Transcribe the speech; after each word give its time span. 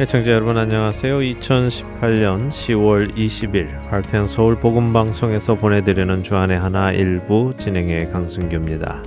애청자 0.00 0.30
여러분 0.30 0.56
안녕하세요. 0.56 1.18
2018년 1.18 2.50
10월 2.50 3.16
20일 3.16 3.66
할텐 3.90 4.26
서울 4.26 4.54
복음 4.60 4.92
방송에서 4.92 5.56
보내드리는 5.56 6.22
주안의 6.22 6.56
하나 6.56 6.92
일부 6.92 7.52
진행의 7.58 8.12
강승규입니다. 8.12 9.02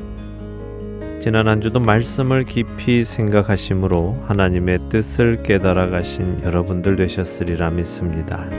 지난 1.22 1.48
한 1.48 1.62
주도 1.62 1.80
말씀을 1.80 2.44
깊이 2.44 3.06
생각하심으로 3.06 4.26
하나님의 4.28 4.90
뜻을 4.90 5.44
깨달아 5.44 5.92
가신 5.92 6.42
여러분들 6.44 6.98
되셨으리라 6.98 7.70
믿습니다. 7.70 8.50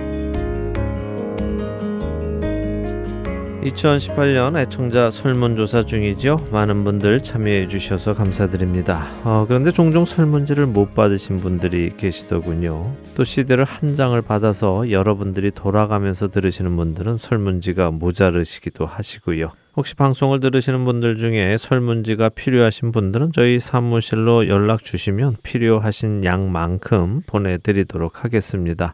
2018년 3.62 4.58
애청자 4.58 5.08
설문조사 5.08 5.84
중이죠. 5.84 6.48
많은 6.50 6.82
분들 6.82 7.22
참여해 7.22 7.68
주셔서 7.68 8.12
감사드립니다. 8.12 9.08
어, 9.22 9.44
그런데 9.46 9.70
종종 9.70 10.04
설문지를 10.04 10.66
못 10.66 10.94
받으신 10.94 11.36
분들이 11.36 11.92
계시더군요. 11.96 12.92
또 13.14 13.22
CD를 13.22 13.64
한 13.64 13.94
장을 13.94 14.20
받아서 14.20 14.90
여러분들이 14.90 15.52
돌아가면서 15.52 16.28
들으시는 16.28 16.74
분들은 16.76 17.18
설문지가 17.18 17.92
모자르시기도 17.92 18.84
하시고요. 18.84 19.52
혹시 19.76 19.94
방송을 19.94 20.40
들으시는 20.40 20.84
분들 20.84 21.16
중에 21.16 21.56
설문지가 21.56 22.30
필요하신 22.30 22.92
분들은 22.92 23.30
저희 23.32 23.58
사무실로 23.58 24.48
연락 24.48 24.84
주시면 24.84 25.36
필요하신 25.42 26.24
양만큼 26.24 27.22
보내드리도록 27.26 28.24
하겠습니다. 28.24 28.92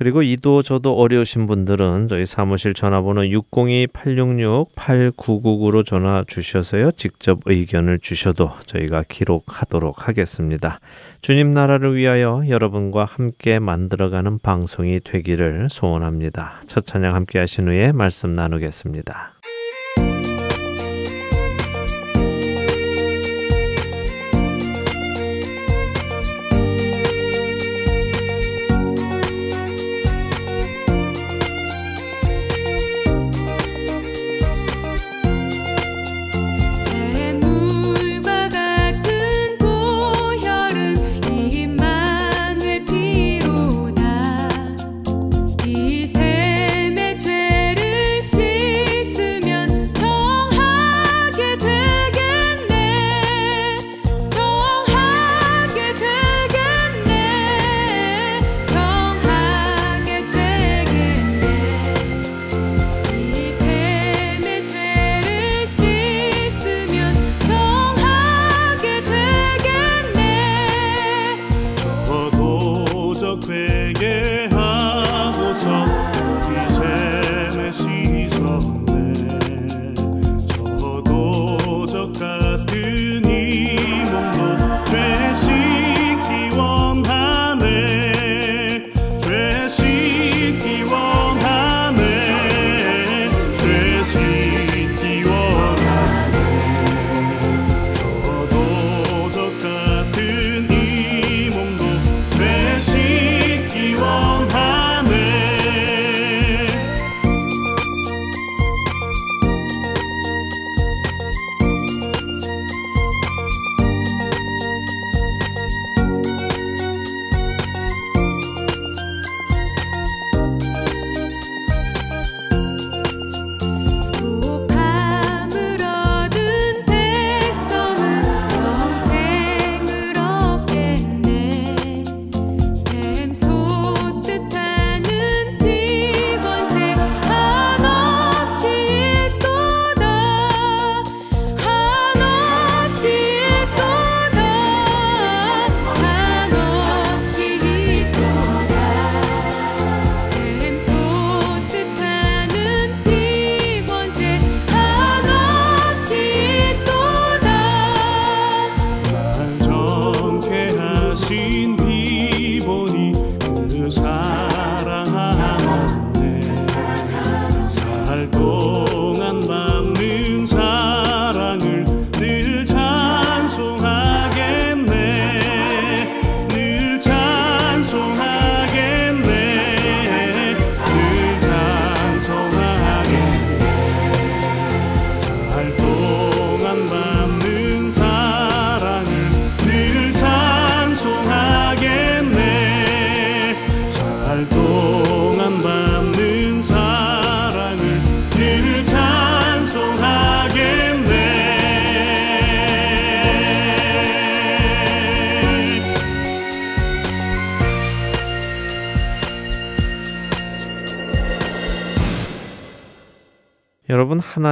그리고 0.03 0.23
이도 0.25 0.65
저도 0.65 0.97
어려우신 0.97 1.47
분들은 1.47 2.09
저희 2.09 2.27
사무실 2.27 2.75
전화번호 2.75 3.23
602-866-8999로 3.23 5.87
전화 5.87 6.25
주셔서요. 6.27 6.91
직접 6.91 7.39
의견을 7.47 8.01
주셔도 8.01 8.51
저희가 8.67 9.05
기록하도록 9.07 10.09
하겠습니다. 10.09 10.81
주님 11.21 11.53
나라를 11.53 11.95
위하여 11.95 12.43
여러분과 12.49 13.05
함께 13.05 13.61
만들어가는 13.61 14.41
방송이 14.41 14.99
되기를 14.99 15.69
소원합니다. 15.71 16.63
첫 16.67 16.85
찬양 16.85 17.15
함께 17.15 17.39
하신 17.39 17.69
후에 17.69 17.93
말씀 17.93 18.35
나누겠습니다. 18.35 19.32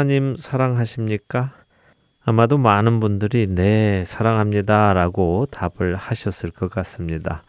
하나님 0.01 0.35
사랑하십니까? 0.35 1.53
아마도 2.25 2.57
많은 2.57 3.01
분들이 3.01 3.47
네, 3.47 4.03
사랑합니다 4.07 4.95
라고 4.95 5.47
답을 5.51 5.95
하셨을 5.95 6.49
것 6.53 6.71
같습니다. 6.71 7.43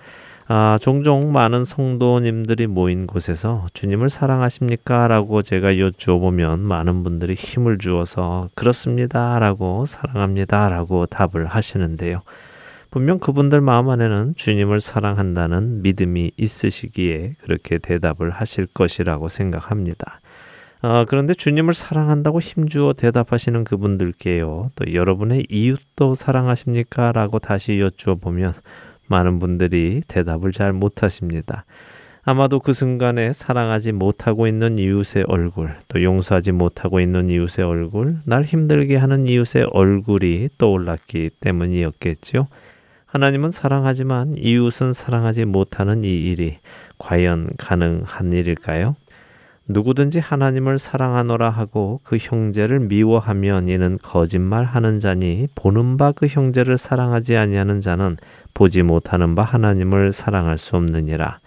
아, 0.50 0.77
종종 0.81 1.31
많은 1.31 1.63
성도님들이 1.63 2.68
모인 2.68 3.07
곳에서 3.07 3.68
주님을 3.74 4.09
사랑하십니까? 4.09 5.07
라고 5.07 5.42
제가 5.42 5.80
여쭈어 5.80 6.19
보면 6.19 6.59
많은 6.59 7.03
분들이 7.03 7.36
힘을 7.36 7.77
주어서 7.77 8.50
그렇습니다. 8.53 9.39
라고 9.39 9.86
사랑합니다. 9.86 10.68
라고 10.68 11.06
답을 11.06 11.45
하시는데요. 11.45 12.21
분명 12.89 13.19
그분들 13.19 13.62
마음 13.62 13.89
안에는 13.89 14.33
주님을 14.36 14.81
사랑한다는 14.81 15.83
믿음이 15.83 16.31
있으시기에 16.36 17.36
그렇게 17.44 17.77
대답을 17.77 18.30
하실 18.31 18.65
것이라고 18.65 19.30
생각합니다. 19.30 20.19
어, 20.83 21.06
그런데 21.07 21.33
주님을 21.36 21.74
사랑한다고 21.74 22.42
힘주어 22.42 22.94
대답하시는 22.94 23.63
그분들께요. 23.63 24.72
또 24.75 24.94
여러분의 24.94 25.45
이웃도 25.50 26.16
사랑하십니까? 26.16 27.12
라고 27.12 27.38
다시 27.38 27.80
여쭈어 27.80 28.16
보면 28.16 28.54
많은 29.07 29.39
분들이 29.39 30.01
대답을 30.07 30.51
잘 30.54 30.74
못하십니다. 30.74 31.66
아마도 32.24 32.60
그 32.60 32.72
순간에 32.74 33.33
사랑하지 33.33 33.92
못하고 33.94 34.48
있는 34.48 34.78
이웃의 34.78 35.25
얼굴, 35.28 35.75
또 35.88 36.04
용서하지 36.04 36.51
못하고 36.51 37.00
있는 37.00 37.30
이웃의 37.30 37.66
얼굴, 37.66 38.18
날 38.25 38.44
힘들게 38.44 38.95
하는 38.95 39.25
이웃의 39.25 39.69
얼굴이 39.72 40.50
떠올랐기 40.57 41.31
때문이었겠지요. 41.39 42.48
하나님은 43.07 43.51
사랑하지만 43.51 44.36
이웃은 44.38 44.94
사랑하지 44.94 45.45
못하는 45.45 46.04
이 46.04 46.07
일이 46.07 46.60
과연 46.98 47.50
가능한 47.57 48.34
일일까요? 48.34 48.95
누구든지 49.73 50.19
하나님을 50.19 50.77
사랑하노라 50.79 51.50
하고 51.50 52.00
그 52.03 52.18
형제를 52.19 52.79
미워하면 52.79 53.68
이는 53.68 53.97
거짓말하는 54.01 55.00
자니 55.00 55.47
보는 55.56 55.97
바 55.97 56.12
그 56.12 56.27
형제를 56.27 56.77
사랑하지 56.77 57.38
아니하는 57.38 57.81
자는 57.81 58.18
보지 58.53 58.83
못하는 58.83 59.35
바 59.35 59.44
하나님을 59.44 60.12
사랑할 60.12 60.57
수 60.57 60.75
없느니라. 60.75 61.39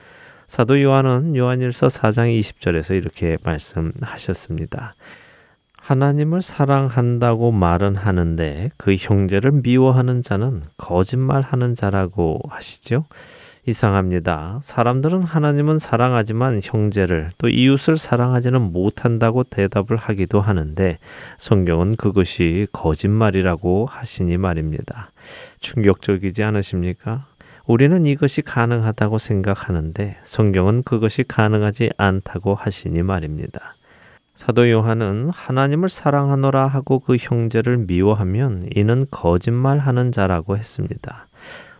사도 0.46 0.80
요한은 0.80 1.36
요한일서 1.36 1.88
4장 1.88 2.38
20절에서 2.38 2.96
이렇게 2.96 3.38
말씀하셨습니다. 3.42 4.94
하나님을 5.78 6.40
사랑한다고 6.40 7.52
말은 7.52 7.96
하는데 7.96 8.70
그 8.76 8.94
형제를 8.94 9.50
미워하는 9.62 10.22
자는 10.22 10.62
거짓말하는 10.76 11.74
자라고 11.74 12.40
하시죠. 12.48 13.04
이상합니다. 13.66 14.60
사람들은 14.62 15.22
하나님은 15.22 15.78
사랑하지만 15.78 16.60
형제를 16.62 17.30
또 17.38 17.48
이웃을 17.48 17.96
사랑하지는 17.96 18.60
못한다고 18.60 19.42
대답을 19.44 19.96
하기도 19.96 20.40
하는데 20.40 20.98
성경은 21.38 21.96
그것이 21.96 22.66
거짓말이라고 22.72 23.86
하시니 23.86 24.36
말입니다. 24.36 25.12
충격적이지 25.60 26.42
않으십니까? 26.42 27.26
우리는 27.66 28.04
이것이 28.04 28.42
가능하다고 28.42 29.16
생각하는데 29.16 30.18
성경은 30.22 30.82
그것이 30.82 31.24
가능하지 31.24 31.90
않다고 31.96 32.54
하시니 32.54 33.02
말입니다. 33.02 33.76
사도 34.34 34.68
요한은 34.68 35.28
하나님을 35.32 35.88
사랑하노라 35.88 36.66
하고 36.66 36.98
그 36.98 37.16
형제를 37.16 37.78
미워하면 37.78 38.68
이는 38.74 39.00
거짓말하는 39.10 40.12
자라고 40.12 40.56
했습니다. 40.58 41.28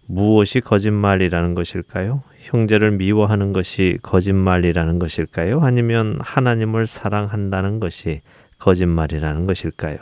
무엇이 0.07 0.61
거짓말이라는 0.61 1.55
것일까요? 1.55 2.23
형제를 2.41 2.93
미워하는 2.93 3.53
것이 3.53 3.99
거짓말이라는 4.03 4.99
것일까요? 4.99 5.61
아니면 5.61 6.19
하나님을 6.21 6.87
사랑한다는 6.87 7.81
것이 7.81 8.21
거짓말이라는 8.59 9.47
것일까요? 9.47 9.97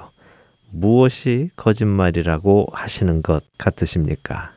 무엇이 0.70 1.50
거짓말이라고 1.56 2.68
하시는 2.72 3.22
것 3.22 3.44
같으십니까? 3.58 4.52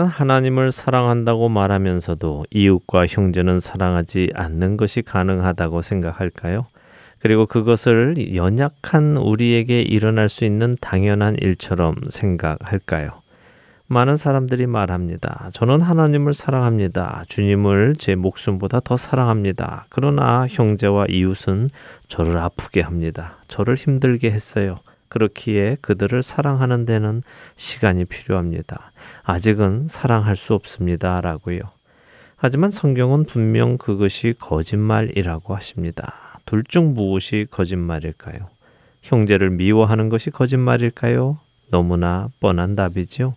왜 0.00 0.04
우리는 0.04 0.06
하나님을 0.06 0.72
사랑한다고 0.72 1.50
말하면서도 1.50 2.46
이웃과 2.50 3.06
형제는 3.06 3.60
사랑하지 3.60 4.30
않는 4.34 4.78
것이 4.78 5.02
가능하다고 5.02 5.82
생각할까요? 5.82 6.66
그리고 7.18 7.44
그것을 7.44 8.34
연약한 8.34 9.18
우리에게 9.18 9.82
일어날 9.82 10.30
수 10.30 10.46
있는 10.46 10.74
당연한 10.80 11.36
일처럼 11.38 11.96
생각할까요? 12.08 13.20
많은 13.88 14.16
사람들이 14.16 14.66
말합니다. 14.66 15.50
저는 15.52 15.82
하나님을 15.82 16.32
사랑합니다. 16.32 17.24
주님을 17.28 17.96
제 17.98 18.14
목숨보다 18.14 18.80
더 18.80 18.96
사랑합니다. 18.96 19.84
그러나 19.90 20.46
형제와 20.48 21.06
이웃은 21.10 21.68
저를 22.08 22.38
아프게 22.38 22.80
합니다. 22.80 23.36
저를 23.48 23.74
힘들게 23.74 24.30
했어요. 24.30 24.78
그렇기에 25.10 25.76
그들을 25.82 26.22
사랑하는 26.22 26.86
데는 26.86 27.22
시간이 27.56 28.06
필요합니다. 28.06 28.92
아직은 29.24 29.88
사랑할 29.88 30.36
수 30.36 30.54
없습니다. 30.54 31.20
라고요. 31.20 31.60
하지만 32.36 32.70
성경은 32.70 33.24
분명 33.26 33.76
그것이 33.76 34.34
거짓말이라고 34.38 35.54
하십니다. 35.54 36.14
둘 36.46 36.64
중 36.64 36.94
무엇이 36.94 37.46
거짓말일까요? 37.50 38.48
형제를 39.02 39.50
미워하는 39.50 40.08
것이 40.08 40.30
거짓말일까요? 40.30 41.38
너무나 41.70 42.28
뻔한 42.40 42.74
답이죠. 42.76 43.34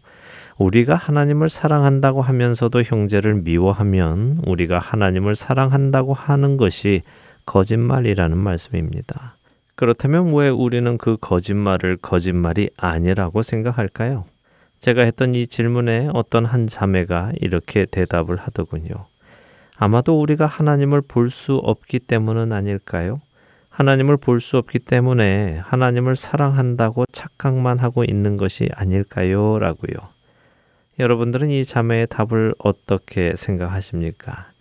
우리가 0.58 0.96
하나님을 0.96 1.50
사랑한다고 1.50 2.22
하면서도 2.22 2.84
형제를 2.84 3.36
미워하면 3.36 4.42
우리가 4.46 4.80
하나님을 4.80 5.36
사랑한다고 5.36 6.14
하는 6.14 6.58
것이 6.58 7.02
거짓말이라는 7.46 8.38
말씀입니다. 8.38 9.36
그렇다면 9.76 10.34
왜 10.34 10.50
우리는 10.50 10.98
그 10.98 11.18
거짓말을 11.20 11.98
거짓말이 11.98 12.70
아니라고 12.78 13.42
생각할까요? 13.42 14.26
제가 14.80 15.02
했던 15.04 15.34
이 15.36 15.48
질문에 15.48 16.10
어떤 16.14 16.46
한 16.46 16.68
자매가 16.68 17.34
이렇게 17.42 17.86
대답을 17.86 18.36
하더군요. 18.38 19.08
아마도 19.78 20.20
우리가 20.22 20.46
하나님을 20.46 21.02
볼 21.02 21.30
수 21.30 21.56
없기 21.56 22.00
때문은 22.00 22.52
아닐까요? 22.54 23.22
하나님을 23.70 24.18
볼 24.18 24.40
수 24.40 24.58
없기 24.58 24.80
때문에 24.80 25.58
하나님을 25.64 26.16
사랑한다고 26.16 27.06
착각만 27.12 27.80
하고 27.80 28.04
있는 28.04 28.38
것이 28.38 28.70
아닐까요? 28.76 29.58
라고요. 29.58 30.10
여러분들은 31.00 31.50
이 31.50 31.66
자매의 31.66 32.06
답을 32.08 32.54
어떻게 32.60 33.36
생각하십니까? 33.36 34.53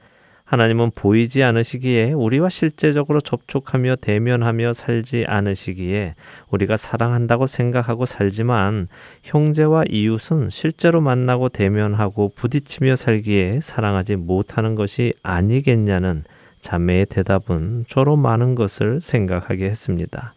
하나님은 0.52 0.90
보이지 0.94 1.42
않으시기에 1.42 2.12
우리와 2.12 2.50
실제적으로 2.50 3.22
접촉하며 3.22 3.96
대면하며 3.96 4.74
살지 4.74 5.24
않으시기에 5.26 6.14
우리가 6.50 6.76
사랑한다고 6.76 7.46
생각하고 7.46 8.04
살지만 8.04 8.88
형제와 9.22 9.84
이웃은 9.88 10.50
실제로 10.50 11.00
만나고 11.00 11.48
대면하고 11.48 12.32
부딪히며 12.36 12.96
살기에 12.96 13.60
사랑하지 13.62 14.16
못하는 14.16 14.74
것이 14.74 15.14
아니겠냐는 15.22 16.22
자매의 16.60 17.06
대답은 17.06 17.86
저로 17.88 18.16
많은 18.16 18.54
것을 18.54 19.00
생각하게 19.00 19.64
했습니다. 19.64 20.34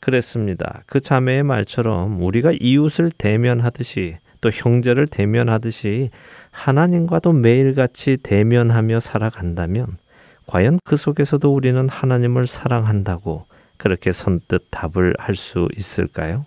그랬습니다. 0.00 0.82
그 0.86 0.98
자매의 0.98 1.42
말처럼 1.42 2.22
우리가 2.22 2.52
이웃을 2.58 3.10
대면하듯이 3.18 4.16
또 4.42 4.50
형제를 4.50 5.06
대면하듯이 5.06 6.10
하나님과도 6.52 7.32
매일같이 7.32 8.18
대면하며 8.22 9.00
살아간다면 9.00 9.96
과연 10.46 10.78
그 10.84 10.96
속에서도 10.96 11.52
우리는 11.52 11.88
하나님을 11.88 12.46
사랑한다고 12.46 13.46
그렇게 13.78 14.12
선뜻 14.12 14.66
답을 14.70 15.14
할 15.18 15.34
수 15.34 15.66
있을까요? 15.76 16.46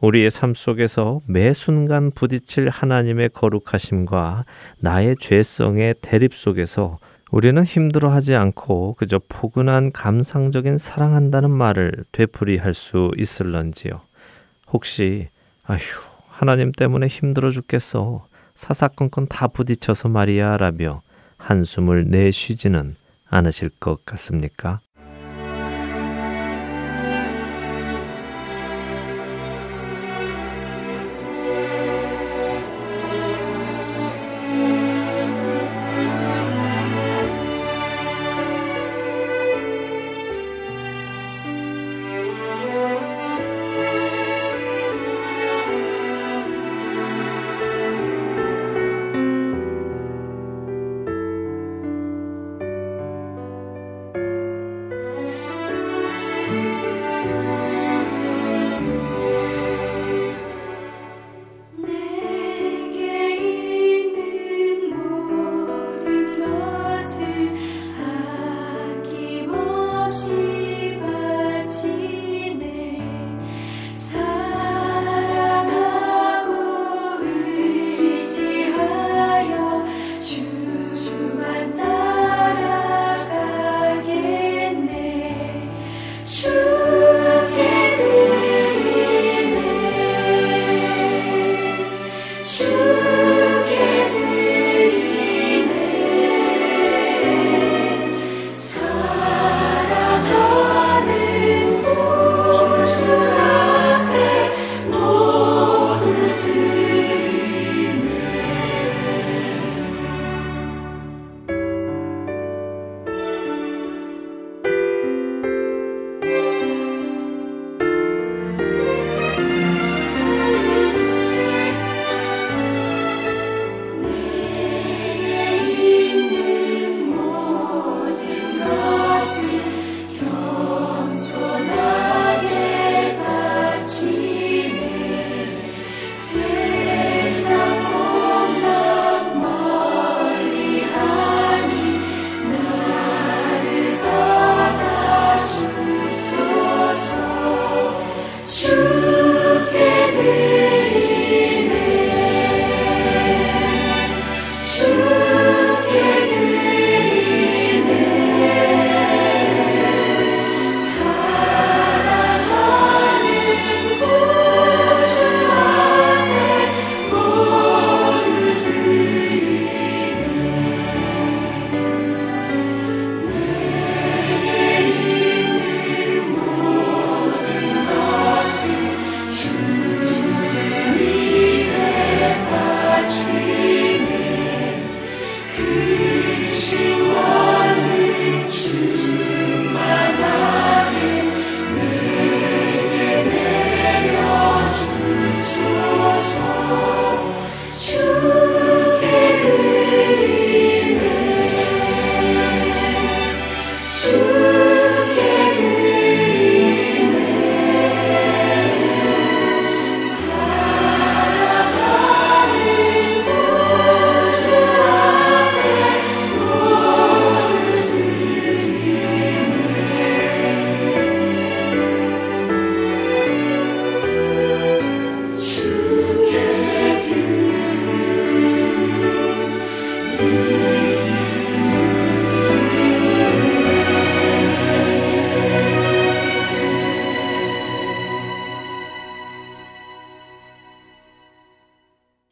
우리의 0.00 0.30
삶 0.30 0.54
속에서 0.54 1.20
매 1.26 1.52
순간 1.52 2.10
부딪힐 2.10 2.68
하나님의 2.68 3.30
거룩하심과 3.30 4.44
나의 4.78 5.16
죄성의 5.18 5.96
대립 6.02 6.34
속에서 6.34 6.98
우리는 7.30 7.62
힘들어하지 7.62 8.34
않고 8.34 8.94
그저 8.98 9.20
포근한 9.28 9.92
감상적인 9.92 10.78
사랑한다는 10.78 11.50
말을 11.50 12.04
되풀이할 12.12 12.74
수 12.74 13.10
있을런지요. 13.16 14.00
혹시 14.72 15.28
아휴 15.64 15.80
하나님 16.28 16.72
때문에 16.72 17.06
힘들어 17.08 17.50
죽겠어. 17.50 18.27
사사건건 18.58 19.28
다 19.28 19.46
부딪혀서 19.46 20.08
말이야 20.08 20.56
라며 20.56 21.00
한숨을 21.36 22.08
내쉬지는 22.08 22.96
않으실 23.30 23.70
것 23.78 24.04
같습니까? 24.04 24.80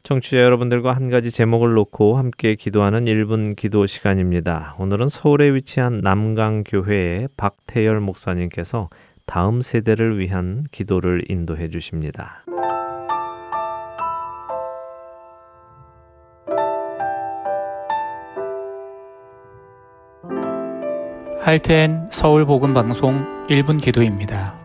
청취자 0.07 0.37
여러분들과 0.37 0.93
한 0.93 1.09
가지 1.09 1.33
제목을 1.33 1.73
놓고 1.73 2.15
함께 2.15 2.55
기도하는 2.55 3.03
1분 3.03 3.57
기도 3.57 3.85
시간입니다. 3.85 4.73
오늘은 4.79 5.09
서울에 5.09 5.53
위치한 5.53 5.99
남강교회의 5.99 7.27
박태열 7.35 7.99
목사님께서 7.99 8.89
다음 9.25 9.61
세대를 9.61 10.17
위한 10.17 10.63
기도를 10.71 11.29
인도해 11.29 11.67
주십니다. 11.67 12.45
할텐 21.41 22.07
서울 22.13 22.45
복음 22.45 22.73
방송 22.73 23.25
1분 23.47 23.81
기도입니다. 23.83 24.57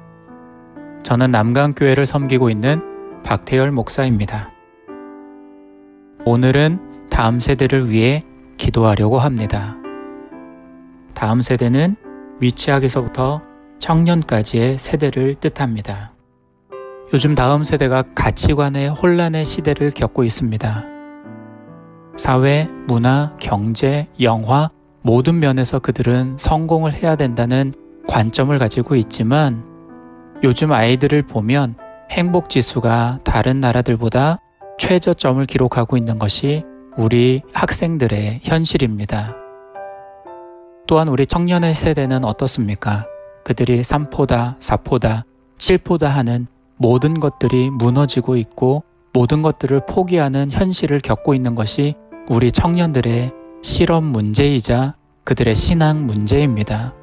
저는 1.03 1.33
남강교회를 1.33 2.07
섬기고 2.07 2.49
있는 2.49 2.81
박태열 3.25 3.73
목사입니다. 3.73 4.53
오늘은 6.25 7.09
다음 7.11 7.41
세대를 7.41 7.91
위해 7.91 8.25
기도하려고 8.57 9.19
합니다. 9.19 9.77
다음 11.15 11.43
세대는 11.43 11.97
위치학에서부터 12.41 13.43
청년까지의 13.81 14.79
세대를 14.79 15.35
뜻합니다. 15.35 16.13
요즘 17.13 17.35
다음 17.35 17.65
세대가 17.65 18.05
가치관의 18.15 18.91
혼란의 18.91 19.45
시대를 19.45 19.91
겪고 19.91 20.23
있습니다. 20.23 20.85
사회, 22.17 22.69
문화, 22.87 23.37
경제, 23.41 24.07
영화, 24.21 24.71
모든 25.03 25.41
면에서 25.41 25.81
그들은 25.81 26.37
성공을 26.39 26.93
해야 26.93 27.17
된다는 27.17 27.75
관점을 28.07 28.57
가지고 28.59 28.95
있지만 28.95 29.65
요즘 30.45 30.71
아이들을 30.71 31.23
보면 31.23 31.75
행복 32.13 32.49
지수가 32.49 33.21
다른 33.25 33.59
나라들보다 33.59 34.39
최저점을 34.79 35.45
기록하고 35.47 35.97
있는 35.97 36.19
것이 36.19 36.65
우리 36.97 37.43
학생들의 37.53 38.41
현실입니다. 38.43 39.37
또한 40.87 41.09
우리 41.09 41.27
청년의 41.27 41.75
세대는 41.75 42.25
어떻습니까? 42.25 43.07
그들이 43.45 43.81
3포다, 43.81 44.59
4포다, 44.59 45.25
7포다 45.59 46.07
하는 46.07 46.47
모든 46.77 47.19
것들이 47.19 47.71
무너지고 47.71 48.37
있고 48.37 48.83
모든 49.13 49.43
것들을 49.43 49.83
포기하는 49.89 50.51
현실을 50.51 51.01
겪고 51.01 51.35
있는 51.35 51.55
것이 51.55 51.95
우리 52.29 52.51
청년들의 52.51 53.33
실험 53.63 54.05
문제이자 54.05 54.95
그들의 55.25 55.55
신앙 55.55 56.07
문제입니다. 56.07 56.95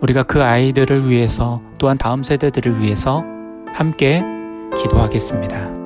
우리가 0.00 0.24
그 0.24 0.42
아이들을 0.42 1.08
위해서 1.08 1.62
또한 1.78 1.96
다음 1.96 2.22
세대들을 2.22 2.80
위해서 2.80 3.22
함께 3.72 4.22
기도하겠습니다. 4.76 5.81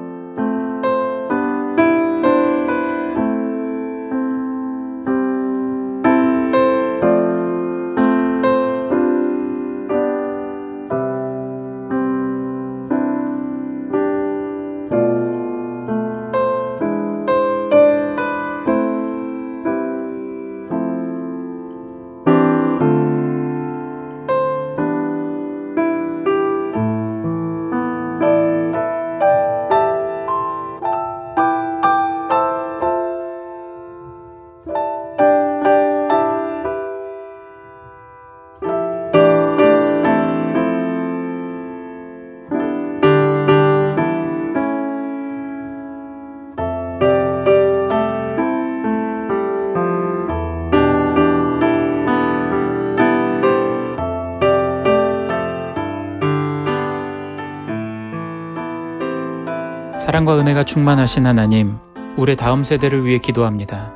사랑과 60.16 60.38
은혜가 60.38 60.62
충만하신 60.62 61.26
하나님, 61.26 61.76
우리 62.16 62.36
다음 62.36 62.64
세대를 62.64 63.04
위해 63.04 63.18
기도합니다. 63.18 63.92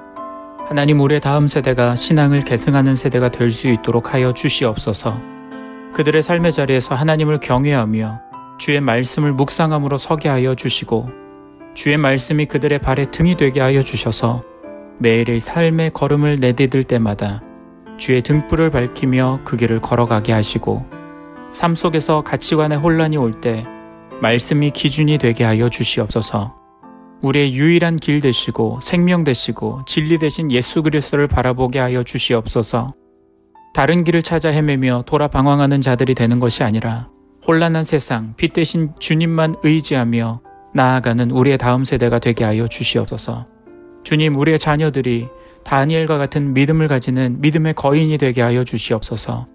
하나님, 0.68 1.00
우리 1.00 1.18
다음 1.18 1.48
세대가 1.48 1.96
신앙을 1.96 2.42
계승하는 2.42 2.94
세대가 2.94 3.30
될 3.30 3.48
수 3.48 3.68
있도록 3.68 4.12
하여 4.12 4.30
주시옵소서. 4.30 5.18
그들의 5.94 6.20
삶의 6.20 6.52
자리에서 6.52 6.94
하나님을 6.94 7.40
경외하며 7.40 8.20
주의 8.58 8.82
말씀을 8.82 9.32
묵상함으로 9.32 9.96
서게 9.96 10.28
하여 10.28 10.54
주시고 10.54 11.08
주의 11.72 11.96
말씀이 11.96 12.44
그들의 12.44 12.80
발에 12.80 13.06
등이 13.06 13.38
되게 13.38 13.62
하여 13.62 13.80
주셔서 13.80 14.42
매일의 14.98 15.40
삶의 15.40 15.92
걸음을 15.94 16.36
내디딜 16.36 16.84
때마다 16.84 17.40
주의 17.96 18.20
등불을 18.20 18.68
밝히며 18.70 19.40
그 19.44 19.56
길을 19.56 19.80
걸어가게 19.80 20.34
하시고 20.34 20.84
삶 21.50 21.74
속에서 21.74 22.20
가치관의 22.20 22.76
혼란이 22.76 23.16
올때 23.16 23.64
말씀이 24.20 24.70
기준이 24.70 25.18
되게 25.18 25.44
하여 25.44 25.68
주시옵소서. 25.68 26.54
우리의 27.22 27.54
유일한 27.54 27.96
길 27.96 28.20
되시고 28.20 28.80
생명 28.80 29.24
되시고 29.24 29.82
진리 29.86 30.18
되신 30.18 30.50
예수 30.50 30.82
그리스도를 30.82 31.26
바라보게 31.26 31.78
하여 31.78 32.02
주시옵소서. 32.02 32.94
다른 33.72 34.04
길을 34.04 34.22
찾아 34.22 34.50
헤매며 34.50 35.04
돌아 35.06 35.28
방황하는 35.28 35.80
자들이 35.80 36.14
되는 36.14 36.40
것이 36.40 36.62
아니라 36.62 37.08
혼란한 37.46 37.84
세상 37.84 38.34
빛 38.36 38.52
대신 38.52 38.92
주님만 38.98 39.56
의지하며 39.62 40.40
나아가는 40.74 41.30
우리의 41.30 41.58
다음 41.58 41.84
세대가 41.84 42.18
되게 42.18 42.44
하여 42.44 42.66
주시옵소서. 42.66 43.46
주님, 44.02 44.36
우리의 44.36 44.58
자녀들이 44.58 45.28
다니엘과 45.64 46.16
같은 46.18 46.54
믿음을 46.54 46.88
가지는 46.88 47.36
믿음의 47.40 47.74
거인이 47.74 48.16
되게 48.18 48.40
하여 48.42 48.64
주시옵소서. 48.64 49.46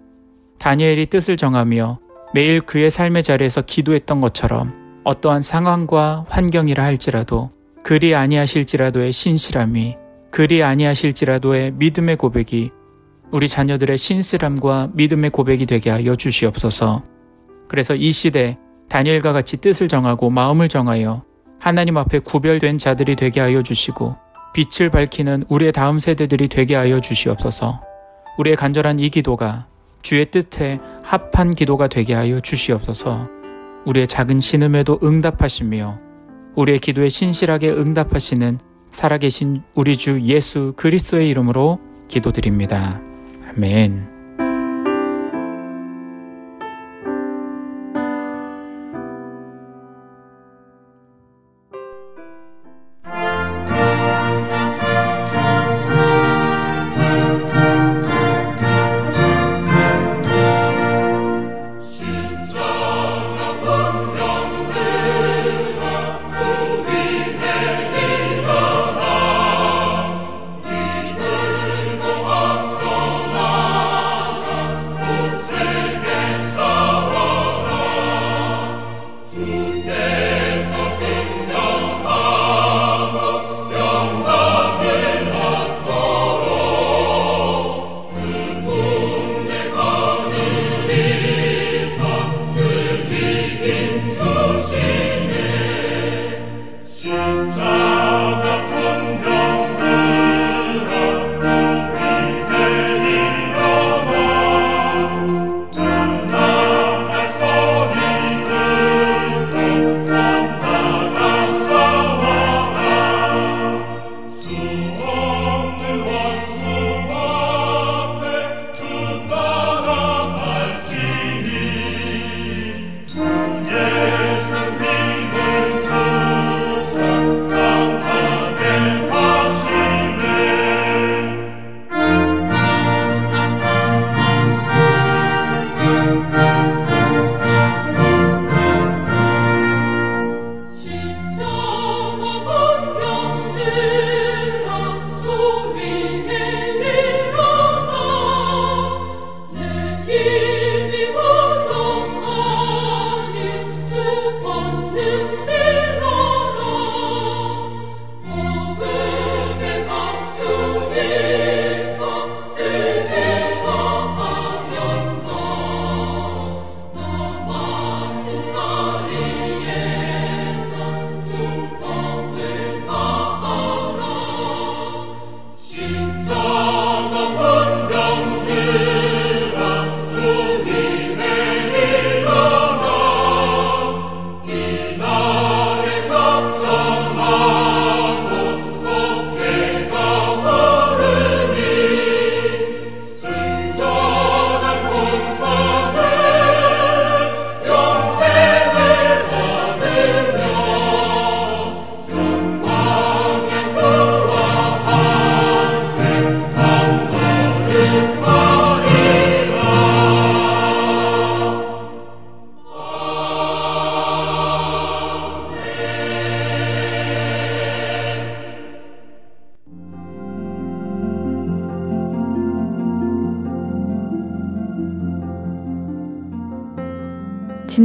다니엘이 0.58 1.06
뜻을 1.06 1.36
정하며 1.36 1.98
매일 2.36 2.60
그의 2.60 2.90
삶의 2.90 3.22
자리에서 3.22 3.62
기도했던 3.62 4.20
것처럼 4.20 5.00
어떠한 5.04 5.40
상황과 5.40 6.26
환경이라 6.28 6.84
할지라도 6.84 7.50
그리 7.82 8.14
아니하실지라도의 8.14 9.10
신실함이 9.10 9.96
그리 10.30 10.62
아니하실지라도의 10.62 11.72
믿음의 11.76 12.16
고백이 12.16 12.68
우리 13.30 13.48
자녀들의 13.48 13.96
신실함과 13.96 14.90
믿음의 14.92 15.30
고백이 15.30 15.64
되게 15.64 15.88
하여 15.88 16.14
주시옵소서. 16.14 17.04
그래서 17.70 17.94
이 17.94 18.12
시대 18.12 18.58
다니엘과 18.90 19.32
같이 19.32 19.56
뜻을 19.56 19.88
정하고 19.88 20.28
마음을 20.28 20.68
정하여 20.68 21.24
하나님 21.58 21.96
앞에 21.96 22.18
구별된 22.18 22.76
자들이 22.76 23.16
되게 23.16 23.40
하여 23.40 23.62
주시고 23.62 24.14
빛을 24.52 24.90
밝히는 24.90 25.44
우리의 25.48 25.72
다음 25.72 25.98
세대들이 25.98 26.48
되게 26.48 26.76
하여 26.76 27.00
주시옵소서. 27.00 27.80
우리의 28.36 28.56
간절한 28.56 28.98
이 28.98 29.08
기도가 29.08 29.68
주의 30.02 30.24
뜻에 30.26 30.78
합한 31.02 31.50
기도가 31.50 31.88
되게 31.88 32.14
하여 32.14 32.40
주시옵소서. 32.40 33.26
우리의 33.84 34.06
작은 34.06 34.40
신음에도 34.40 34.98
응답하시며 35.02 36.00
우리의 36.56 36.78
기도에 36.78 37.08
신실하게 37.08 37.70
응답하시는 37.70 38.58
살아계신 38.90 39.62
우리 39.74 39.96
주 39.96 40.20
예수 40.22 40.72
그리스도의 40.76 41.28
이름으로 41.28 41.76
기도드립니다. 42.08 43.00
아멘. 43.48 44.15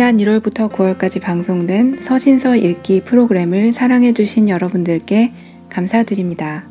지난 0.01 0.17
1월부터 0.17 0.71
9월까지 0.71 1.21
방송된 1.21 1.97
서신서 1.99 2.55
읽기 2.55 3.01
프로그램을 3.01 3.71
사랑해주신 3.71 4.49
여러분들께 4.49 5.31
감사드립니다. 5.69 6.63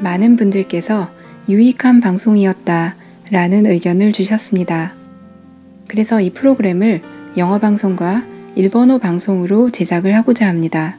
많은 0.00 0.34
분들께서 0.34 1.12
유익한 1.48 2.00
방송이었다 2.00 2.96
라는 3.30 3.66
의견을 3.66 4.10
주셨습니다. 4.10 4.94
그래서 5.86 6.20
이 6.20 6.30
프로그램을 6.30 7.02
영어 7.36 7.60
방송과 7.60 8.24
일본어 8.56 8.98
방송으로 8.98 9.70
제작을 9.70 10.12
하고자 10.16 10.48
합니다. 10.48 10.98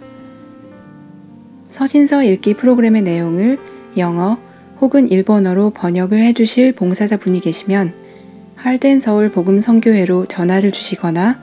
서신서 1.69 2.23
읽기 2.23 2.53
프로그램의 2.53 3.01
내용을 3.01 3.59
영어 3.97 4.37
혹은 4.79 5.09
일본어로 5.09 5.71
번역을 5.71 6.23
해주실 6.23 6.75
봉사자 6.75 7.17
분이 7.17 7.41
계시면 7.41 8.04
할덴 8.65 8.99
서울 8.99 9.29
복음 9.29 9.61
선교회로 9.61 10.25
전화를 10.25 10.71
주시거나 10.71 11.39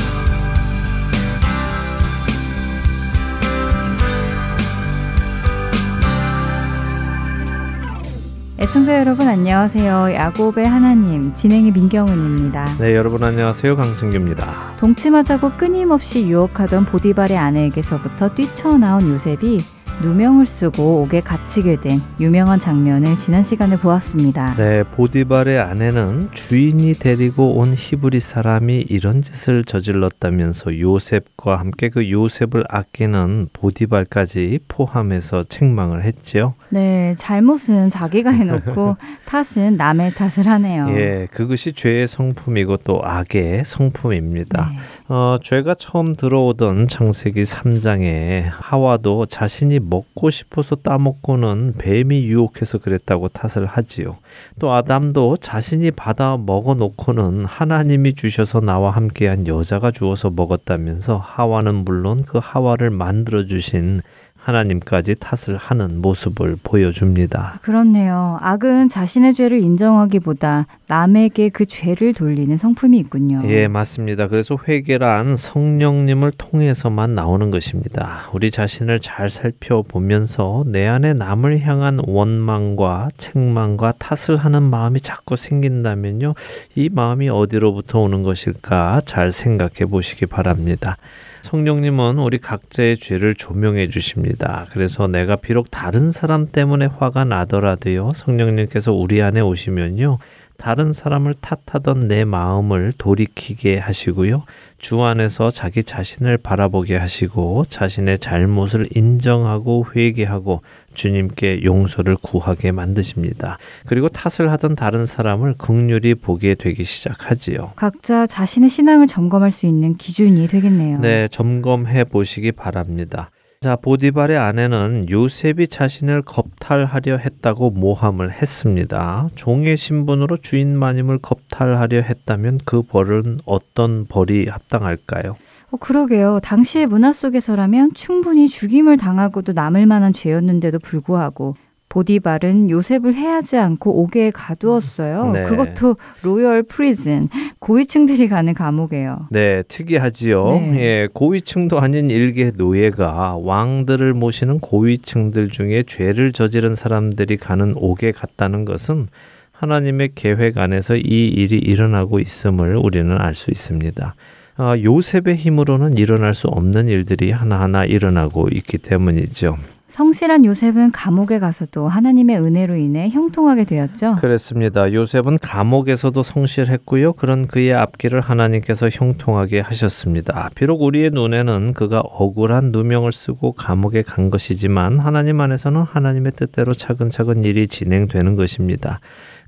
애청자 8.61 8.99
여러분 8.99 9.27
안녕하세요. 9.27 10.13
야곱의 10.13 10.67
하나님 10.67 11.33
진행의 11.33 11.71
민경은입니다. 11.71 12.77
네, 12.77 12.95
여러분 12.95 13.23
안녕하세요. 13.23 13.75
강승규입니다. 13.75 14.75
동침하자고 14.77 15.53
끊임없이 15.57 16.27
유혹하던 16.27 16.85
보디발의 16.85 17.39
아내에게서부터 17.39 18.35
뛰쳐나온 18.35 19.09
요셉이 19.09 19.61
누명을 20.01 20.45
쓰고 20.45 21.03
옥에 21.03 21.21
갇히게 21.21 21.81
된 21.81 22.01
유명한 22.19 22.59
장면을 22.59 23.17
지난 23.17 23.43
시간에 23.43 23.77
보았습니다. 23.77 24.55
네, 24.55 24.83
보디발의 24.83 25.59
아내는 25.59 26.29
주인이 26.33 26.95
데리고 26.95 27.57
온 27.57 27.73
히브리 27.77 28.19
사람이 28.19 28.87
이런 28.89 29.21
짓을 29.21 29.63
저질렀다면서 29.63 30.79
요셉과 30.79 31.57
함께 31.57 31.89
그 31.89 32.09
요셉을 32.09 32.65
아끼는 32.67 33.47
보디발까지 33.53 34.59
포함해서 34.67 35.43
책망을 35.43 36.03
했지요. 36.03 36.55
네, 36.69 37.15
잘못은 37.17 37.89
자기가 37.89 38.31
해놓고 38.31 38.97
탓은 39.25 39.77
남의 39.77 40.13
탓을 40.13 40.47
하네요. 40.47 40.87
예, 40.89 41.27
그것이 41.31 41.73
죄의 41.73 42.07
성품이고 42.07 42.77
또 42.77 43.01
악의 43.03 43.63
성품입니다. 43.65 44.69
네. 44.71 44.79
어, 45.13 45.37
죄가 45.43 45.75
처음 45.75 46.15
들어오던 46.15 46.87
창세기 46.87 47.41
3장에 47.43 48.45
하와도 48.49 49.25
자신이 49.25 49.79
먹고 49.81 50.29
싶어서 50.29 50.77
따먹고는 50.77 51.73
뱀이 51.77 52.23
유혹해서 52.23 52.77
그랬다고 52.77 53.27
탓을 53.27 53.65
하지요. 53.65 54.19
또 54.57 54.71
아담도 54.71 55.35
자신이 55.35 55.91
받아 55.91 56.37
먹어놓고는 56.37 57.43
하나님이 57.43 58.13
주셔서 58.13 58.61
나와 58.61 58.91
함께한 58.91 59.47
여자가 59.47 59.91
주어서 59.91 60.29
먹었다면서 60.29 61.17
하와는 61.17 61.83
물론 61.83 62.23
그 62.23 62.39
하와를 62.41 62.89
만들어 62.89 63.45
주신 63.45 63.99
하나님까지 64.43 65.15
탓을 65.19 65.57
하는 65.57 66.01
모습을 66.01 66.57
보여줍니다. 66.63 67.59
그렇네요. 67.61 68.37
악은 68.41 68.89
자신의 68.89 69.35
죄를 69.35 69.59
인정하기보다 69.59 70.65
남에게 70.87 71.49
그 71.49 71.65
죄를 71.65 72.13
돌리는 72.13 72.57
성품이 72.57 72.97
있군요. 72.97 73.41
예, 73.45 73.67
맞습니다. 73.67 74.27
그래서 74.27 74.57
회개란 74.67 75.37
성령님을 75.37 76.31
통해서만 76.37 77.13
나오는 77.15 77.51
것입니다. 77.51 78.21
우리 78.33 78.51
자신을 78.51 78.99
잘 78.99 79.29
살펴보면서 79.29 80.63
내 80.67 80.87
안에 80.87 81.13
남을 81.13 81.61
향한 81.61 81.99
원망과 82.05 83.09
책망과 83.17 83.93
탓을 83.99 84.37
하는 84.37 84.63
마음이 84.63 85.01
자꾸 85.01 85.35
생긴다면요. 85.35 86.33
이 86.75 86.89
마음이 86.91 87.29
어디로부터 87.29 87.99
오는 87.99 88.23
것일까 88.23 89.01
잘 89.05 89.31
생각해 89.31 89.85
보시기 89.89 90.25
바랍니다. 90.25 90.97
성령님은 91.41 92.19
우리 92.19 92.37
각자의 92.37 92.97
죄를 92.97 93.35
조명해 93.35 93.89
주십니다. 93.89 94.67
그래서 94.71 95.07
내가 95.07 95.35
비록 95.35 95.71
다른 95.71 96.11
사람 96.11 96.47
때문에 96.51 96.85
화가 96.85 97.25
나더라도요, 97.25 98.11
성령님께서 98.13 98.93
우리 98.93 99.21
안에 99.21 99.41
오시면요, 99.41 100.19
다른 100.61 100.93
사람을 100.93 101.33
탓하던 101.41 102.07
내 102.07 102.23
마음을 102.23 102.93
돌이키게 102.95 103.79
하시고요. 103.79 104.43
주 104.77 105.01
안에서 105.01 105.49
자기 105.49 105.83
자신을 105.83 106.37
바라보게 106.37 106.97
하시고 106.97 107.65
자신의 107.67 108.19
잘못을 108.19 108.85
인정하고 108.95 109.87
회개하고 109.95 110.61
주님께 110.93 111.63
용서를 111.63 112.15
구하게 112.15 112.71
만드십니다. 112.71 113.57
그리고 113.87 114.07
탓을 114.07 114.51
하던 114.51 114.75
다른 114.75 115.07
사람을 115.07 115.55
극률이 115.57 116.13
보게 116.13 116.53
되기 116.53 116.83
시작하지요. 116.83 117.73
각자 117.75 118.27
자신의 118.27 118.69
신앙을 118.69 119.07
점검할 119.07 119.49
수 119.51 119.65
있는 119.65 119.97
기준이 119.97 120.47
되겠네요. 120.47 120.99
네, 120.99 121.27
점검해 121.27 122.03
보시기 122.03 122.51
바랍니다. 122.51 123.31
자, 123.63 123.75
보디발의 123.75 124.39
아내는 124.39 125.05
요셉이 125.07 125.67
자신을 125.67 126.23
겁탈하려 126.23 127.17
했다고 127.17 127.69
모함을 127.69 128.31
했습니다. 128.31 129.29
종의 129.35 129.77
신분으로 129.77 130.37
주인 130.37 130.75
마님을 130.75 131.19
겁탈하려 131.19 132.01
했다면 132.01 132.61
그 132.65 132.81
벌은 132.81 133.37
어떤 133.45 134.07
벌이 134.07 134.47
합당할까요? 134.47 135.35
어, 135.69 135.77
그러게요. 135.77 136.39
당시의 136.41 136.87
문화 136.87 137.13
속에서라면 137.13 137.93
충분히 137.93 138.49
죽임을 138.49 138.97
당하고도 138.97 139.53
남을 139.53 139.85
만한 139.85 140.11
죄였는데도 140.11 140.79
불구하고 140.79 141.55
보디발은 141.91 142.69
요셉을 142.69 143.15
해하지 143.15 143.57
않고 143.57 144.01
옥에 144.03 144.31
가두었어요. 144.31 145.31
네. 145.33 145.43
그것도 145.43 145.97
royal 146.23 146.63
prison 146.63 147.27
고위층들이 147.59 148.29
가는 148.29 148.53
감옥이에요. 148.53 149.27
네, 149.29 149.61
특이하지요. 149.63 150.45
네. 150.45 150.79
예, 150.79 151.07
고위층도 151.13 151.81
아닌 151.81 152.09
일개 152.09 152.51
노예가 152.55 153.35
왕들을 153.41 154.13
모시는 154.13 154.59
고위층들 154.59 155.49
중에 155.49 155.83
죄를 155.85 156.31
저지른 156.31 156.75
사람들이 156.75 157.35
가는 157.35 157.73
옥에 157.75 158.13
갔다는 158.13 158.63
것은 158.63 159.07
하나님의 159.51 160.11
계획 160.15 160.59
안에서 160.59 160.95
이 160.95 161.01
일이 161.01 161.57
일어나고 161.57 162.19
있음을 162.19 162.77
우리는 162.77 163.11
알 163.19 163.35
수 163.35 163.51
있습니다. 163.51 164.15
어, 164.59 164.73
요셉의 164.81 165.35
힘으로는 165.35 165.97
일어날 165.97 166.33
수 166.35 166.47
없는 166.47 166.87
일들이 166.87 167.31
하나하나 167.31 167.83
일어나고 167.83 168.47
있기 168.53 168.77
때문이죠. 168.77 169.57
성실한 169.91 170.45
요셉은 170.45 170.91
감옥에 170.91 171.37
가서도 171.39 171.89
하나님의 171.89 172.39
은혜로 172.39 172.77
인해 172.77 173.09
형통하게 173.09 173.65
되었죠. 173.65 174.15
그렇습니다. 174.15 174.91
요셉은 174.91 175.37
감옥에서도 175.39 176.23
성실했고요. 176.23 177.13
그런 177.13 177.45
그의 177.45 177.73
앞길을 177.73 178.21
하나님께서 178.21 178.89
형통하게 178.89 179.59
하셨습니다. 179.59 180.49
비록 180.55 180.81
우리의 180.81 181.11
눈에는 181.11 181.73
그가 181.73 181.99
억울한 181.99 182.71
누명을 182.71 183.11
쓰고 183.11 183.51
감옥에 183.51 184.01
간 184.01 184.29
것이지만 184.29 184.99
하나님 184.99 185.41
안에서는 185.41 185.81
하나님의 185.81 186.31
뜻대로 186.37 186.73
차근차근 186.73 187.43
일이 187.43 187.67
진행되는 187.67 188.37
것입니다. 188.37 189.01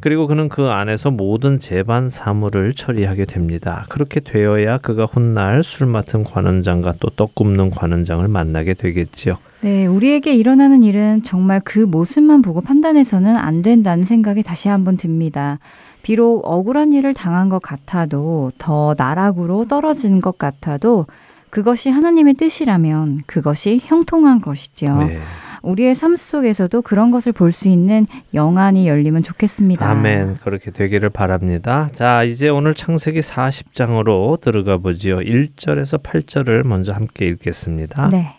그리고 0.03 0.27
그는 0.27 0.49
그 0.49 0.65
안에서 0.65 1.11
모든 1.11 1.61
재반 1.61 2.09
사물을 2.09 2.73
처리하게 2.73 3.23
됩니다. 3.23 3.85
그렇게 3.87 4.19
되어야 4.19 4.77
그가 4.79 5.05
훗날 5.05 5.63
술 5.63 5.87
맡은 5.87 6.25
관원장과 6.25 6.95
또 6.99 7.09
떡 7.15 7.35
굽는 7.35 7.69
관원장을 7.69 8.27
만나게 8.27 8.73
되겠지요. 8.73 9.37
네, 9.61 9.85
우리에게 9.85 10.35
일어나는 10.35 10.83
일은 10.83 11.23
정말 11.23 11.61
그 11.63 11.79
모습만 11.79 12.41
보고 12.41 12.59
판단해서는 12.59 13.37
안 13.37 13.61
된다는 13.61 14.03
생각이 14.03 14.43
다시 14.43 14.67
한번 14.67 14.97
듭니다. 14.97 15.59
비록 16.01 16.41
억울한 16.43 16.91
일을 16.91 17.13
당한 17.13 17.47
것 17.47 17.61
같아도 17.61 18.51
더 18.57 18.95
나락으로 18.97 19.69
떨어진 19.69 20.19
것 20.19 20.37
같아도 20.37 21.05
그것이 21.49 21.89
하나님의 21.89 22.33
뜻이라면 22.33 23.21
그것이 23.25 23.79
형통한 23.81 24.41
것이지요. 24.41 24.97
네. 24.97 25.19
우리의 25.63 25.95
삶 25.95 26.15
속에서도 26.15 26.81
그런 26.83 27.09
것을 27.11 27.31
볼 27.31 27.51
수 27.51 27.67
있는 27.67 28.05
영안이 28.33 28.87
열리면 28.87 29.23
좋겠습니다. 29.23 29.87
아멘. 29.89 30.35
그렇게 30.41 30.71
되기를 30.71 31.09
바랍니다. 31.09 31.87
자, 31.93 32.23
이제 32.23 32.49
오늘 32.49 32.73
창세기 32.73 33.19
40장으로 33.19 34.39
들어가 34.41 34.77
보지요. 34.77 35.17
1절에서 35.17 36.01
8절을 36.03 36.65
먼저 36.67 36.93
함께 36.93 37.25
읽겠습니다. 37.27 38.09
네. 38.09 38.35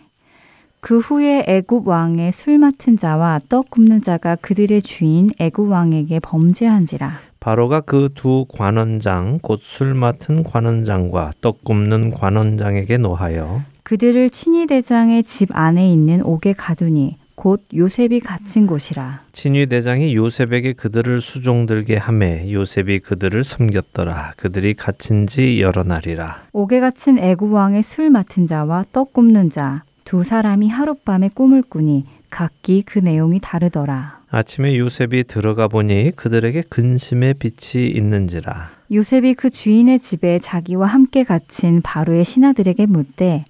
그 0.81 0.99
후에 0.99 1.45
애굽 1.47 1.87
왕의 1.87 2.31
술 2.31 2.57
맡은 2.59 2.95
자와 2.97 3.39
떡 3.49 3.71
굽는 3.71 4.01
자가 4.03 4.35
그들의 4.35 4.81
주인 4.83 5.31
애굽 5.39 5.69
왕에게 5.71 6.19
범죄한지라. 6.19 7.19
바로가 7.39 7.81
그 7.81 8.09
두 8.13 8.45
관원장 8.55 9.39
곧 9.41 9.61
술 9.63 9.93
맡은 9.93 10.43
관원장과 10.43 11.33
떡 11.41 11.63
굽는 11.63 12.11
관원장에게 12.11 12.97
노하여 12.97 13.61
그들을 13.85 14.31
친위 14.31 14.65
대장의 14.65 15.23
집 15.23 15.49
안에 15.55 15.89
있는 15.91 16.21
옥에 16.23 16.53
가두니 16.53 17.17
곧 17.35 17.63
요셉이 17.73 18.19
갇힌 18.19 18.65
곳이라. 18.65 19.21
친위 19.31 19.67
대장이 19.67 20.15
요셉에게 20.15 20.73
그들을 20.73 21.21
수종들게 21.21 21.95
하매 21.95 22.51
요셉이 22.51 22.99
그들을 22.99 23.43
섬겼더라. 23.43 24.33
그들이 24.37 24.73
갇힌 24.73 25.27
지 25.27 25.61
여러 25.61 25.83
날이라. 25.83 26.47
옥에 26.51 26.79
갇힌 26.79 27.19
애굽 27.19 27.53
왕의 27.53 27.83
술 27.83 28.09
맡은 28.09 28.47
자와 28.47 28.85
떡 28.91 29.13
굽는 29.13 29.51
자 29.51 29.83
두 30.05 30.23
사람이 30.23 30.69
하룻밤에 30.69 31.31
꿈을 31.33 31.63
꾸니 31.63 32.05
각기 32.29 32.83
그 32.83 32.99
내용이 32.99 33.39
다르더라. 33.41 34.19
아침에 34.29 34.77
요셉이 34.77 35.23
들어가 35.23 35.67
보니 35.67 36.11
그들에게 36.15 36.63
근심의 36.69 37.33
빛이 37.35 37.87
있는지라. 37.87 38.69
요셉이 38.91 39.33
그 39.33 39.49
주인의 39.49 39.99
집에 39.99 40.37
자기와 40.37 40.85
함께 40.85 41.23
갇힌 41.23 41.81
바로의 41.81 42.23
신하들에게 42.23 42.85
묻되 42.85 43.45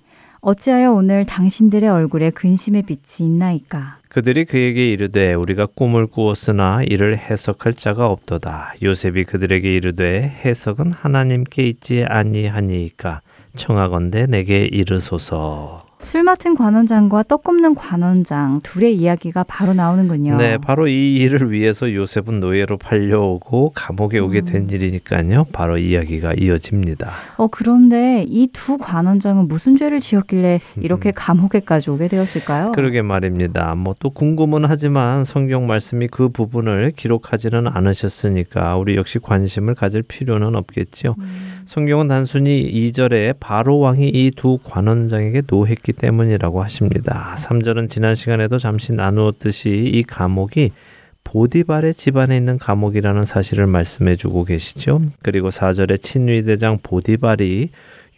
어찌하여 0.47 0.91
오늘 0.91 1.25
당신들의 1.25 1.89
얼굴에 1.89 2.29
근심의 2.29 2.83
빛이 2.83 3.27
있나이까? 3.27 3.97
그들이 4.09 4.45
그에게 4.45 4.91
이르되 4.91 5.33
우리가 5.33 5.65
꿈을 5.65 6.05
꾸었으나 6.05 6.83
이를 6.83 7.17
해석할 7.17 7.73
자가 7.73 8.05
없도다. 8.07 8.75
요셉이 8.83 9.23
그들에게 9.23 9.73
이르되 9.73 10.21
해석은 10.45 10.91
하나님께 10.91 11.63
있지 11.63 12.05
아니하니이까 12.07 13.21
청하건대 13.55 14.27
내게 14.27 14.65
이르소서. 14.65 15.84
술 16.05 16.23
맡은 16.23 16.55
관원장과 16.55 17.23
떡 17.23 17.43
굽는 17.43 17.75
관원장 17.75 18.61
둘의 18.61 18.95
이야기가 18.95 19.43
바로 19.43 19.73
나오는군요. 19.73 20.37
네, 20.37 20.57
바로 20.57 20.87
이 20.87 21.15
일을 21.15 21.51
위해서 21.51 21.91
요셉은 21.93 22.39
노예로 22.39 22.77
팔려오고 22.77 23.71
감옥에 23.75 24.19
오게 24.19 24.41
된 24.41 24.63
음. 24.63 24.69
일이니까요. 24.69 25.45
바로 25.51 25.77
이야기가 25.77 26.33
이어집니다. 26.37 27.09
어 27.37 27.47
그런데 27.47 28.23
이 28.29 28.47
두 28.53 28.77
관원장은 28.77 29.47
무슨 29.47 29.75
죄를 29.75 29.99
지었길래 29.99 30.59
이렇게 30.79 31.11
감옥에까지 31.11 31.89
오게 31.89 32.07
되었을까요? 32.07 32.67
음. 32.67 32.71
그러게 32.71 33.01
말입니다. 33.01 33.75
뭐 33.75 33.95
또 33.99 34.09
궁금은 34.09 34.65
하지만 34.65 35.23
성경 35.25 35.67
말씀이 35.67 36.07
그 36.09 36.29
부분을 36.29 36.93
기록하지는 36.95 37.65
않으셨으니까 37.67 38.75
우리 38.77 38.95
역시 38.95 39.19
관심을 39.19 39.73
가질 39.73 40.03
필요는 40.03 40.55
없겠죠. 40.55 41.15
음. 41.17 41.54
성경은 41.65 42.07
단순히 42.07 42.71
2절에 42.71 43.37
바로 43.39 43.79
왕이 43.79 44.09
이 44.09 44.31
두 44.35 44.59
관원장에게 44.63 45.41
노했기 45.47 45.93
때문이라고 45.93 46.61
하십니다. 46.61 47.33
3절은 47.37 47.89
지난 47.89 48.13
시간에도 48.13 48.59
잠시 48.59 48.93
나누었듯이 48.93 49.69
이 49.71 50.03
감옥이 50.03 50.71
보디발의 51.23 51.95
집안에 51.95 52.37
있는 52.37 52.59
감옥이라는 52.59 53.23
사실을 53.23 53.65
말씀해 53.65 54.15
주고 54.15 54.43
계시죠. 54.43 55.01
그리고 55.23 55.49
4절에 55.49 55.99
친위대장 56.01 56.77
보디발이 56.83 57.69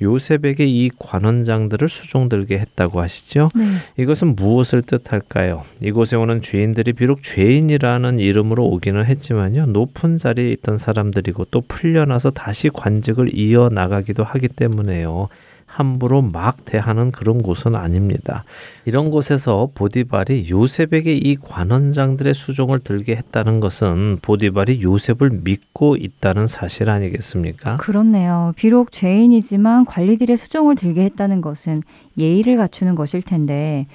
요셉에게 0.02 0.66
이 0.66 0.92
관원장들을 0.98 1.90
수종들게 1.90 2.58
했다고 2.60 3.02
하시죠. 3.02 3.50
네. 3.56 3.64
이것은 3.98 4.36
무엇을 4.36 4.82
뜻할까요? 4.84 5.64
이곳에 5.82 6.16
오는 6.16 6.42
죄인들이 6.42 6.94
비록 6.94 7.24
죄인이라는 7.24 8.20
이름으로 8.20 8.66
오기는 8.66 9.04
했지만요. 9.06 9.68
높은 9.68 10.18
자리에 10.18 10.52
있던 10.52 10.78
사람들이고 10.78 11.46
또 11.46 11.62
풀려나서 11.68 12.32
다시 12.32 12.70
관직을 12.70 13.38
이어나가기도 13.38 14.24
하기 14.24 14.50
때문에요. 14.50 15.30
함부로 15.68 16.24
막 16.24 16.66
대하는 16.66 17.12
그런 17.12 17.44
곳은 17.44 17.76
아닙니다. 17.76 18.46
이런 18.86 19.12
곳에서 19.12 19.70
보디발이 19.76 20.50
요셉에게 20.50 21.14
이 21.14 21.36
관원장들의 21.36 22.34
수종을 22.34 22.80
들게 22.80 23.16
했다는 23.16 23.60
것은 23.60 24.18
보디발이 24.24 24.82
요셉을 24.82 25.30
믿고 25.44 25.98
있다는 25.98 26.48
사실 26.48 26.90
아니겠습니까? 26.90 27.78
그렇네요. 27.78 28.54
비록 28.56 28.92
죄인이지만 28.92 29.86
관리들의 29.86 30.36
수종을 30.38 30.76
들게 30.76 31.04
했다는 31.04 31.42
것은 31.42 31.84
예의를 32.18 32.58
갖추는 32.58 32.96
것일 32.96 33.22
텐데 33.22 33.86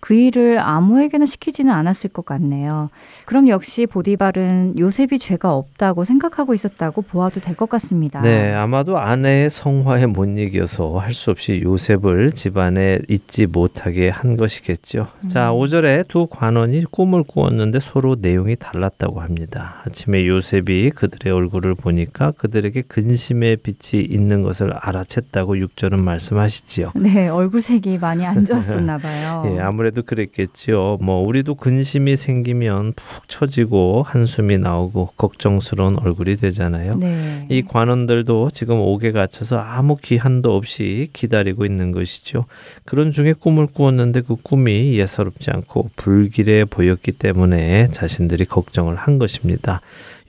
그 0.00 0.14
일을 0.14 0.58
아무에게나 0.60 1.26
시키지는 1.26 1.72
않았을 1.72 2.10
것 2.10 2.24
같네요. 2.24 2.88
그럼 3.24 3.48
역시 3.48 3.86
보디발은 3.86 4.78
요셉이 4.78 5.18
죄가 5.18 5.52
없다고 5.52 6.04
생각하고 6.04 6.54
있었다고 6.54 7.02
보아도 7.02 7.40
될 7.40 7.56
것 7.56 7.68
같습니다. 7.68 8.20
네, 8.20 8.54
아마도 8.54 8.98
아내의 8.98 9.50
성화에 9.50 10.06
못 10.06 10.26
이겨서 10.26 10.98
할 10.98 11.12
수 11.12 11.30
없이 11.32 11.60
요셉을 11.64 12.30
집안에 12.32 13.00
잊지 13.08 13.46
못하게 13.46 14.08
한 14.08 14.36
것이겠죠. 14.36 15.08
자, 15.28 15.50
5절에 15.52 16.06
두 16.06 16.26
관원이 16.28 16.84
꿈을 16.92 17.24
꾸었는데 17.24 17.80
서로 17.80 18.14
내용이 18.20 18.54
달랐다고 18.56 19.20
합니다. 19.20 19.82
아침에 19.84 20.26
요셉이 20.26 20.90
그들의 20.94 21.32
얼굴을 21.32 21.74
보니까 21.74 22.30
그들에게 22.32 22.82
근심의 22.82 23.56
빛이 23.56 24.04
있는 24.04 24.42
것을 24.42 24.70
알아챘다고 24.74 25.60
6절은 25.66 25.98
말씀하시지요. 25.98 26.92
네, 26.94 27.28
얼굴색이 27.28 27.98
많이 27.98 28.24
안 28.24 28.44
좋았었나 28.44 28.98
봐요. 28.98 29.42
예, 29.56 29.58
아무래도 29.88 30.02
그랬겠지요. 30.02 30.98
뭐 31.00 31.26
우리도 31.26 31.54
근심이 31.54 32.16
생기면 32.16 32.92
푹 32.92 33.28
처지고 33.28 34.02
한숨이 34.02 34.58
나오고 34.58 35.12
걱정스러운 35.16 35.98
얼굴이 35.98 36.36
되잖아요. 36.36 36.96
네. 36.96 37.46
이 37.48 37.62
관원들도 37.62 38.50
지금 38.52 38.80
옥에 38.80 39.12
갇혀서 39.12 39.58
아무 39.58 39.96
기한도 39.96 40.54
없이 40.54 41.08
기다리고 41.12 41.64
있는 41.64 41.92
것이죠. 41.92 42.44
그런 42.84 43.12
중에 43.12 43.32
꿈을 43.32 43.66
꾸었는데 43.66 44.22
그 44.22 44.36
꿈이 44.36 44.98
예사롭지 44.98 45.50
않고 45.50 45.90
불길해 45.96 46.66
보였기 46.66 47.12
때문에 47.12 47.88
자신들이 47.92 48.44
걱정을 48.44 48.96
한 48.96 49.18
것입니다. 49.18 49.80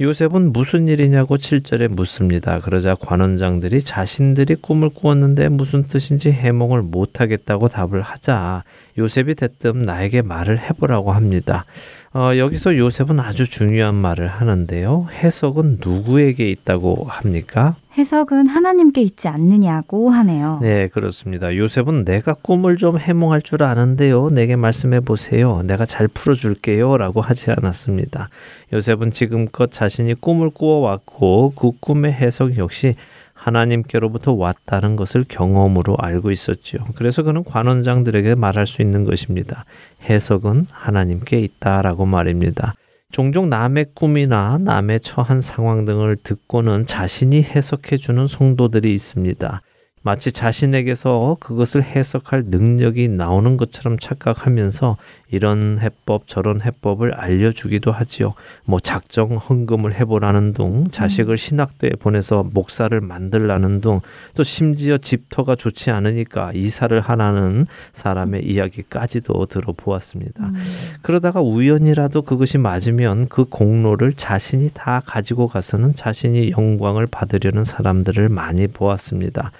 요셉은 0.01 0.53
무슨 0.53 0.87
일이냐고 0.87 1.35
7절에 1.35 1.89
묻습니다. 1.89 2.61
그러자 2.61 2.95
관원장들이 2.95 3.81
자신들이 3.81 4.55
꿈을 4.55 4.89
꾸었는데 4.89 5.49
무슨 5.49 5.83
뜻인지 5.83 6.31
해몽을 6.31 6.83
못하겠다고 6.83 7.67
답을 7.67 8.01
하자 8.01 8.63
요셉이 8.97 9.35
대뜸 9.35 9.79
나에게 9.79 10.21
말을 10.21 10.57
해보라고 10.57 11.11
합니다. 11.11 11.65
어, 12.11 12.35
여기서 12.35 12.75
요셉은 12.75 13.19
아주 13.19 13.47
중요한 13.47 13.93
말을 13.93 14.27
하는데요. 14.27 15.07
해석은 15.11 15.77
누구에게 15.79 16.49
있다고 16.49 17.05
합니까? 17.07 17.75
해석은 17.99 18.47
하나님께 18.47 19.01
있지 19.01 19.27
않느냐고 19.27 20.09
하네요. 20.09 20.57
네, 20.61 20.87
그렇습니다. 20.87 21.55
요셉은 21.55 22.05
내가 22.05 22.33
꿈을 22.33 22.77
좀 22.77 22.97
해몽할 22.97 23.43
줄 23.43 23.61
아는데요. 23.61 24.29
내게 24.31 24.55
말씀해 24.55 25.01
보세요. 25.01 25.61
내가 25.63 25.85
잘 25.85 26.07
풀어줄게요. 26.07 26.97
라고 26.97 27.21
하지 27.21 27.51
않았습니다. 27.51 28.29
요셉은 28.73 29.11
지금껏 29.11 29.71
자신이 29.71 30.15
꿈을 30.15 30.49
꾸어왔고 30.49 31.53
그 31.55 31.71
꿈의 31.79 32.13
해석 32.13 32.57
역시 32.57 32.95
하나님께로부터 33.39 34.33
왔다는 34.33 34.95
것을 34.95 35.23
경험으로 35.27 35.95
알고 35.97 36.31
있었지요. 36.31 36.81
그래서 36.95 37.23
그는 37.23 37.43
관원장들에게 37.43 38.35
말할 38.35 38.67
수 38.67 38.81
있는 38.81 39.05
것입니다. 39.05 39.65
해석은 40.03 40.67
하나님께 40.71 41.39
있다라고 41.39 42.05
말입니다. 42.05 42.73
종종 43.11 43.49
남의 43.49 43.87
꿈이나 43.95 44.59
남의 44.59 44.99
처한 44.99 45.41
상황 45.41 45.85
등을 45.85 46.17
듣고는 46.17 46.85
자신이 46.85 47.41
해석해 47.41 47.97
주는 47.97 48.27
성도들이 48.27 48.93
있습니다. 48.93 49.61
마치 50.01 50.31
자신에게서 50.31 51.37
그것을 51.39 51.83
해석할 51.83 52.45
능력이 52.47 53.09
나오는 53.09 53.57
것처럼 53.57 53.99
착각하면서 53.99 54.97
이런 55.31 55.77
해법 55.79 56.27
저런 56.27 56.61
해법을 56.61 57.13
알려주기도 57.13 57.91
하지요. 57.91 58.33
뭐 58.65 58.79
작정 58.79 59.35
헌금을 59.35 59.93
해보라는 59.93 60.53
둥, 60.53 60.89
자식을 60.89 61.37
신학대에 61.37 61.91
보내서 61.99 62.43
목사를 62.43 62.99
만들라는 62.99 63.81
둥, 63.81 63.99
또 64.33 64.43
심지어 64.43 64.97
집터가 64.97 65.55
좋지 65.55 65.91
않으니까 65.91 66.51
이사를 66.53 66.99
하라는 66.99 67.67
사람의 67.93 68.45
이야기까지도 68.45 69.45
들어보았습니다. 69.45 70.45
음. 70.45 70.55
그러다가 71.01 71.41
우연이라도 71.41 72.23
그것이 72.23 72.57
맞으면 72.57 73.27
그 73.27 73.45
공로를 73.45 74.13
자신이 74.13 74.71
다 74.73 75.01
가지고 75.05 75.47
가서는 75.47 75.93
자신이 75.95 76.51
영광을 76.51 77.05
받으려는 77.05 77.63
사람들을 77.63 78.29
많이 78.29 78.67
보았습니다. 78.67 79.51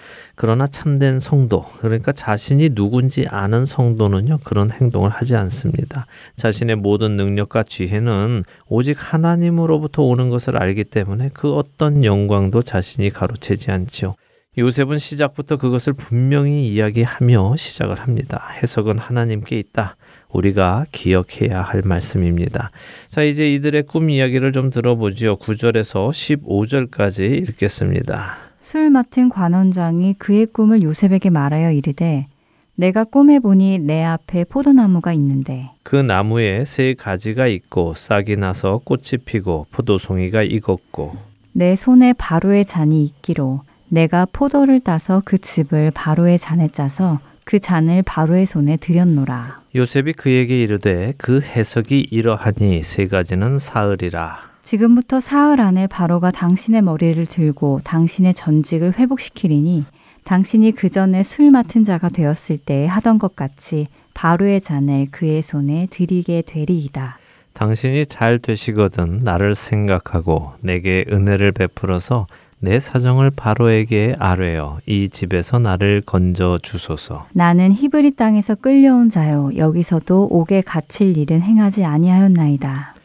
그러나 0.42 0.68
참된 0.68 1.20
성도, 1.20 1.66
그러니까 1.82 2.14
자신이 2.14 2.70
누군지 2.70 3.28
아는 3.28 3.66
성도는요, 3.66 4.40
그런 4.46 4.72
행동을 4.72 5.10
하지 5.10 5.36
않습니다. 5.36 6.06
자신의 6.38 6.78
모든 6.78 7.18
능력과 7.18 7.64
지혜는 7.64 8.46
오직 8.70 8.96
하나님으로부터 8.98 10.02
오는 10.02 10.30
것을 10.30 10.56
알기 10.56 10.86
때문에 10.86 11.32
그 11.34 11.56
어떤 11.56 12.06
영광도 12.06 12.62
자신이 12.62 13.10
가로채지 13.10 13.70
않지요. 13.70 14.16
요셉은 14.58 14.98
시작부터 14.98 15.58
그것을 15.58 15.92
분명히 15.92 16.70
이야기하며 16.70 17.58
시작을 17.58 18.00
합니다. 18.00 18.50
해석은 18.64 18.98
하나님께 18.98 19.60
있다. 19.60 19.98
우리가 20.30 20.86
기억해야 20.94 21.62
할 21.62 21.82
말씀입니다. 21.84 22.72
자, 23.10 23.24
이제 23.24 23.54
이들의 23.54 23.84
꿈 23.84 24.10
이야기를 24.10 24.54
좀 24.54 24.70
들어보지요. 24.70 25.36
9절에서 25.36 26.12
15절까지 26.12 27.50
읽겠습니다. 27.50 28.49
술 28.70 28.92
맡은 28.92 29.30
관원장이 29.30 30.14
그의 30.20 30.46
꿈을 30.46 30.84
요셉에게 30.84 31.32
말하여 31.32 31.72
이르되 31.72 32.28
내가 32.76 33.04
꿈에 33.04 33.40
보니 33.40 33.80
내 33.80 34.04
앞에 34.04 34.44
포도나무가 34.44 35.12
있는데 35.14 35.72
그 35.82 35.96
나무에 35.96 36.66
세 36.66 36.94
가지가 36.94 37.48
있고 37.48 37.96
싹이 37.96 38.36
나서 38.36 38.80
꽃이 38.84 39.24
피고 39.26 39.66
포도송이가 39.72 40.44
익었고 40.44 41.18
내 41.52 41.76
손에 41.76 42.14
바로의 42.14 42.64
잔이 42.66 43.04
있기로 43.06 43.62
내가 43.88 44.28
포도를 44.32 44.82
따서 44.82 45.24
그 45.26 45.40
즙을 45.40 45.90
바로의 45.96 46.38
잔에 46.38 46.68
짜서 46.68 47.20
그 47.46 47.58
잔을 47.58 48.04
바로의 48.04 48.46
손에 48.46 48.78
들였노라. 48.78 49.64
요셉이 49.74 50.14
그에게 50.14 50.62
이르되 50.62 51.16
그 51.18 51.42
해석이 51.42 52.10
이러하니 52.12 52.84
세 52.84 53.08
가지는 53.08 53.58
사흘이라. 53.58 54.49
지금부터 54.70 55.20
사흘 55.20 55.62
안에 55.62 55.88
바로가 55.88 56.30
당신의 56.30 56.84
머리를 56.84 57.26
들고 57.26 57.82
당신의 57.84 58.36
전직을 58.36 59.00
회복시키리니 59.00 59.86
당신이 60.26 60.74
그 60.74 60.90
전에 60.90 61.24
술 61.24 61.50
맡은 61.50 61.84
자가 61.84 62.10
되었을 62.10 62.60
때 62.60 62.86
하던 62.86 63.18
것 63.18 63.36
같이 63.36 63.88
바로의 64.14 64.62
잔을 64.62 65.08
그의 65.10 65.42
손에 65.42 65.88
드리게 65.90 66.44
되리이다. 66.46 67.18
당신이 67.54 68.06
잘 68.06 68.38
되시거든 68.38 69.22
나를 69.24 69.56
생각하고 69.56 70.52
내게 70.60 71.04
은혜를 71.12 71.52
베풀어서 71.52 72.28
내 72.60 72.80
사정을 72.80 73.32
바로에게 73.32 74.18
아뢰어 74.20 74.82
이 74.86 75.10
집에서 75.10 75.58
나를 75.58 76.04
건져 76.06 76.60
주소서. 76.62 77.26
나는 77.34 77.72
히브리 77.72 78.12
땅에서 78.12 78.54
끌려온 78.54 79.10
자요 79.10 79.50
여기서도 79.58 80.28
옥에 80.30 80.62
갇힐 80.62 81.18
일은 81.18 81.42
행하지 81.42 81.86
아니하였나이다. 81.86 82.99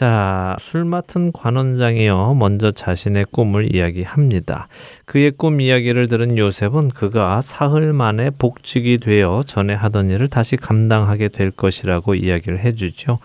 자, 0.00 0.56
술 0.58 0.86
맡은 0.86 1.30
관원장이요. 1.30 2.32
먼저 2.38 2.70
자신의 2.70 3.26
꿈을 3.30 3.76
이야기합니다. 3.76 4.68
그의 5.04 5.30
꿈 5.30 5.60
이야기를 5.60 6.08
들은 6.08 6.38
요셉은 6.38 6.88
그가 6.88 7.42
사흘 7.42 7.92
만에 7.92 8.30
복직이 8.30 8.96
되어 8.96 9.42
전에 9.46 9.74
하던 9.74 10.08
일을 10.08 10.28
다시 10.28 10.56
감당하게 10.56 11.28
될 11.28 11.50
것이라고 11.50 12.14
이야기를 12.14 12.60
해주죠. 12.60 13.18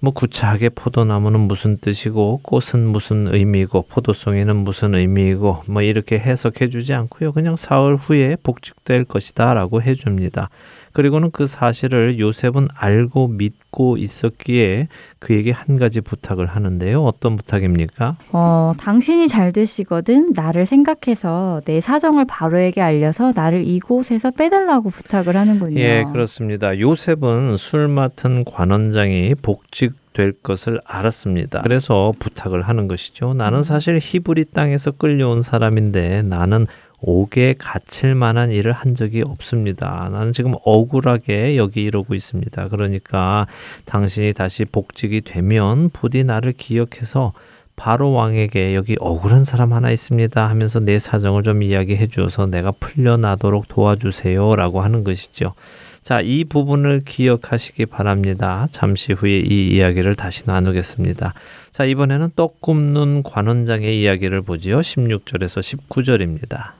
뭐 0.00 0.12
구차하게 0.12 0.68
포도나무는 0.68 1.40
무슨 1.40 1.78
뜻이고 1.78 2.40
꽃은 2.42 2.86
무슨 2.86 3.34
의미고 3.34 3.86
포도송이는 3.88 4.54
무슨 4.54 4.94
의미이고 4.94 5.62
뭐 5.70 5.80
이렇게 5.80 6.18
해석해 6.18 6.68
주지 6.68 6.92
않고요. 6.92 7.32
그냥 7.32 7.56
사흘 7.56 7.96
후에 7.96 8.36
복직될 8.42 9.06
것이다라고 9.06 9.80
해줍니다. 9.80 10.50
그리고는 10.92 11.30
그 11.30 11.46
사실을 11.46 12.18
요셉은 12.18 12.68
알고 12.74 13.28
믿고 13.28 13.96
있었기에 13.96 14.88
그에게 15.18 15.50
한 15.50 15.78
가지 15.78 16.00
부탁을 16.00 16.46
하는데요. 16.46 17.02
어떤 17.02 17.36
부탁입니까? 17.36 18.16
어, 18.32 18.72
당신이 18.78 19.28
잘 19.28 19.52
되시거든 19.52 20.32
나를 20.34 20.66
생각해서 20.66 21.60
내 21.64 21.80
사정을 21.80 22.24
바로에게 22.26 22.80
알려서 22.80 23.32
나를 23.34 23.66
이곳에서 23.66 24.30
빼달라고 24.30 24.90
부탁을 24.90 25.36
하는군요. 25.36 25.80
예, 25.80 26.04
그렇습니다. 26.12 26.78
요셉은 26.78 27.56
술 27.56 27.88
맡은 27.88 28.44
관원장이 28.44 29.34
복직 29.42 29.94
될 30.18 30.32
것을 30.32 30.80
알았습니다. 30.84 31.60
그래서 31.62 32.12
부탁을 32.18 32.62
하는 32.62 32.88
것이죠. 32.88 33.34
나는 33.34 33.62
사실 33.62 34.00
히브리 34.02 34.46
땅에서 34.46 34.90
끌려온 34.90 35.42
사람인데 35.42 36.22
나는 36.22 36.66
옥에 37.00 37.54
갇힐 37.58 38.14
만한 38.14 38.50
일을 38.50 38.72
한 38.72 38.94
적이 38.94 39.22
없습니다. 39.22 40.08
나는 40.12 40.32
지금 40.32 40.54
억울하게 40.64 41.56
여기 41.56 41.82
이러고 41.82 42.14
있습니다. 42.14 42.68
그러니까 42.68 43.46
당신이 43.84 44.32
다시 44.32 44.64
복직이 44.64 45.20
되면 45.20 45.90
부디 45.90 46.24
나를 46.24 46.52
기억해서 46.52 47.32
바로 47.76 48.10
왕에게 48.10 48.74
여기 48.74 48.96
억울한 48.98 49.44
사람 49.44 49.72
하나 49.72 49.92
있습니다 49.92 50.48
하면서 50.48 50.80
내 50.80 50.98
사정을 50.98 51.44
좀 51.44 51.62
이야기해 51.62 52.08
주어서 52.08 52.46
내가 52.46 52.72
풀려나도록 52.72 53.68
도와주세요 53.68 54.56
라고 54.56 54.80
하는 54.80 55.04
것이죠. 55.04 55.54
자, 56.02 56.20
이 56.20 56.44
부분을 56.44 57.02
기억하시기 57.04 57.86
바랍니다. 57.86 58.66
잠시 58.72 59.12
후에 59.12 59.38
이 59.38 59.68
이야기를 59.76 60.14
다시 60.14 60.42
나누겠습니다. 60.46 61.34
자, 61.70 61.84
이번에는 61.84 62.30
떡 62.34 62.60
굽는 62.60 63.22
관원장의 63.22 64.00
이야기를 64.00 64.42
보지요. 64.42 64.80
16절에서 64.80 65.60
19절입니다. 65.88 66.77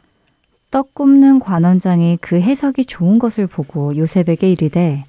떡 0.71 0.95
굽는 0.95 1.41
관원장이 1.41 2.19
그 2.21 2.41
해석이 2.41 2.85
좋은 2.85 3.19
것을 3.19 3.47
보고 3.47 3.97
요셉에게 3.97 4.51
이르되 4.51 5.05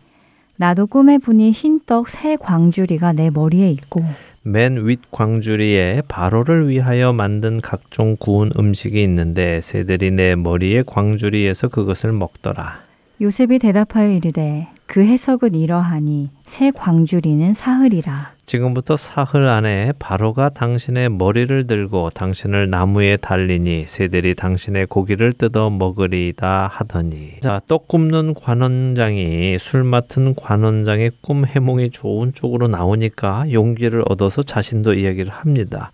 나도 0.58 0.88
꿈에 0.88 1.18
보니 1.18 1.52
흰 1.52 1.80
떡 1.86 2.08
새 2.10 2.36
광주리가 2.38 3.14
내 3.14 3.30
머리에 3.30 3.70
있고 3.72 4.04
맨 4.42 4.86
윗 4.88 5.02
광주리에 5.12 6.02
바로를 6.08 6.70
위하여 6.70 7.12
만든 7.14 7.60
각종 7.62 8.16
구운 8.18 8.52
음식이 8.58 9.02
있는데 9.04 9.60
새들이 9.62 10.12
내 10.12 10.36
머리에 10.36 10.84
광주리에서 10.86 11.68
그것을 11.68 12.14
먹더라. 12.14 12.82
요셉이 13.22 13.60
대답하여 13.60 14.12
이르되 14.12 14.68
그 14.90 15.06
해석은 15.06 15.54
이러하니 15.54 16.32
새 16.46 16.72
광주리는 16.72 17.54
사흘이라. 17.54 18.32
지금부터 18.48 18.98
사흘 18.98 19.48
안에 19.48 19.94
바로가 20.00 20.50
당신의 20.50 21.10
머리를 21.10 21.68
들고 21.68 22.10
당신을 22.10 22.72
나무에 22.72 23.18
달리니 23.18 23.86
새들이 23.86 24.34
당신의 24.34 24.88
고기를 24.88 25.34
뜯어 25.34 25.70
먹으리다 25.70 26.72
하더니 26.74 27.40
자, 27.42 27.60
떡 27.68 27.88
굽는 27.88 28.34
관원장이 28.34 29.60
술 29.60 29.84
맡은 29.84 30.34
관원장의 30.34 31.12
꿈 31.22 31.46
해몽이 31.46 31.92
좋은 31.92 32.34
쪽으로 32.34 32.68
나오니까 32.68 33.52
용기를 33.54 34.04
얻어서 34.10 34.42
자신도 34.42 34.96
이야기를 34.96 35.32
합니다. 35.32 35.92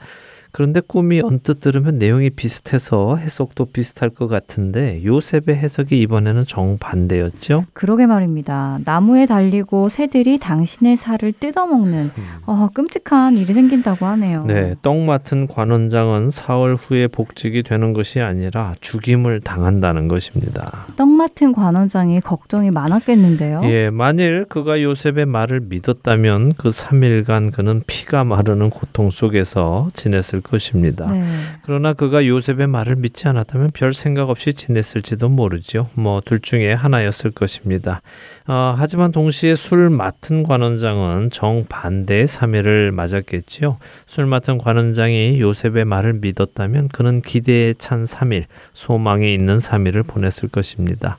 그런데 0.56 0.80
꿈이 0.80 1.20
언뜻 1.20 1.60
들으면 1.60 1.98
내용이 1.98 2.30
비슷해서 2.30 3.18
해석도 3.18 3.66
비슷할 3.66 4.10
것 4.10 4.30
같은데 4.30 5.04
요셉의 5.04 5.50
해석이 5.50 6.00
이번에는 6.00 6.46
정반대였죠? 6.46 7.66
그러게 7.74 8.06
말입니다. 8.06 8.80
나무에 8.86 9.26
달리고 9.26 9.90
새들이 9.90 10.38
당신의 10.38 10.96
살을 10.96 11.34
뜯어먹는 11.42 12.12
음. 12.18 12.24
어, 12.46 12.70
끔찍한 12.74 13.36
일이 13.36 13.52
생긴다고 13.52 14.06
하네요. 14.06 14.46
네, 14.46 14.76
떡 14.82 15.00
맡은 15.00 15.48
관원장은 15.48 16.30
사흘 16.30 16.76
후에 16.76 17.10
복직이 17.10 17.62
되는 17.62 17.92
것이 17.92 18.22
아니라 18.22 18.76
죽임을 18.80 19.42
당한다는 19.42 20.08
것입니다. 20.08 20.86
떡 20.96 21.10
맡은 21.10 21.52
관원장이 21.52 22.22
걱정이 22.22 22.72
많았겠는데요. 22.72 23.60
예, 23.66 23.90
만일 23.90 24.46
그가 24.48 24.82
요셉의 24.82 25.26
말을 25.26 25.60
믿었다면 25.68 26.54
그 26.54 26.70
3일간 26.70 27.52
그는 27.52 27.84
피가 27.86 28.24
마르는 28.24 28.70
고통 28.70 29.10
속에서 29.12 29.90
지냈을 29.94 30.45
것입니다. 30.46 31.12
네. 31.12 31.26
그러나 31.64 31.94
그가 31.94 32.26
요셉의 32.26 32.68
말을 32.68 32.96
믿지 32.96 33.28
않았다면 33.28 33.72
별 33.74 33.94
생각 33.94 34.30
없이 34.30 34.54
지냈을지도 34.54 35.30
모르죠. 35.30 35.90
뭐둘 35.96 36.40
중에 36.40 36.74
하나였을 36.74 37.32
것입니다. 37.32 38.02
어, 38.48 38.76
하지만 38.78 39.12
동시에 39.12 39.56
술 39.56 39.90
맡은 39.90 40.44
관원장은 40.44 41.32
정반대의 41.32 42.28
3일을 42.28 42.92
맞았겠지요. 42.92 43.78
술 44.06 44.26
맡은 44.26 44.58
관원장이 44.58 45.42
요셉의 45.42 45.86
말을 45.86 46.14
믿었다면 46.14 46.90
그는 46.90 47.22
기대에 47.22 47.74
찬 47.78 48.06
3일, 48.06 48.46
소망이 48.74 49.34
있는 49.34 49.58
3일을 49.58 50.08
보냈을 50.08 50.50
것입니다. 50.50 51.18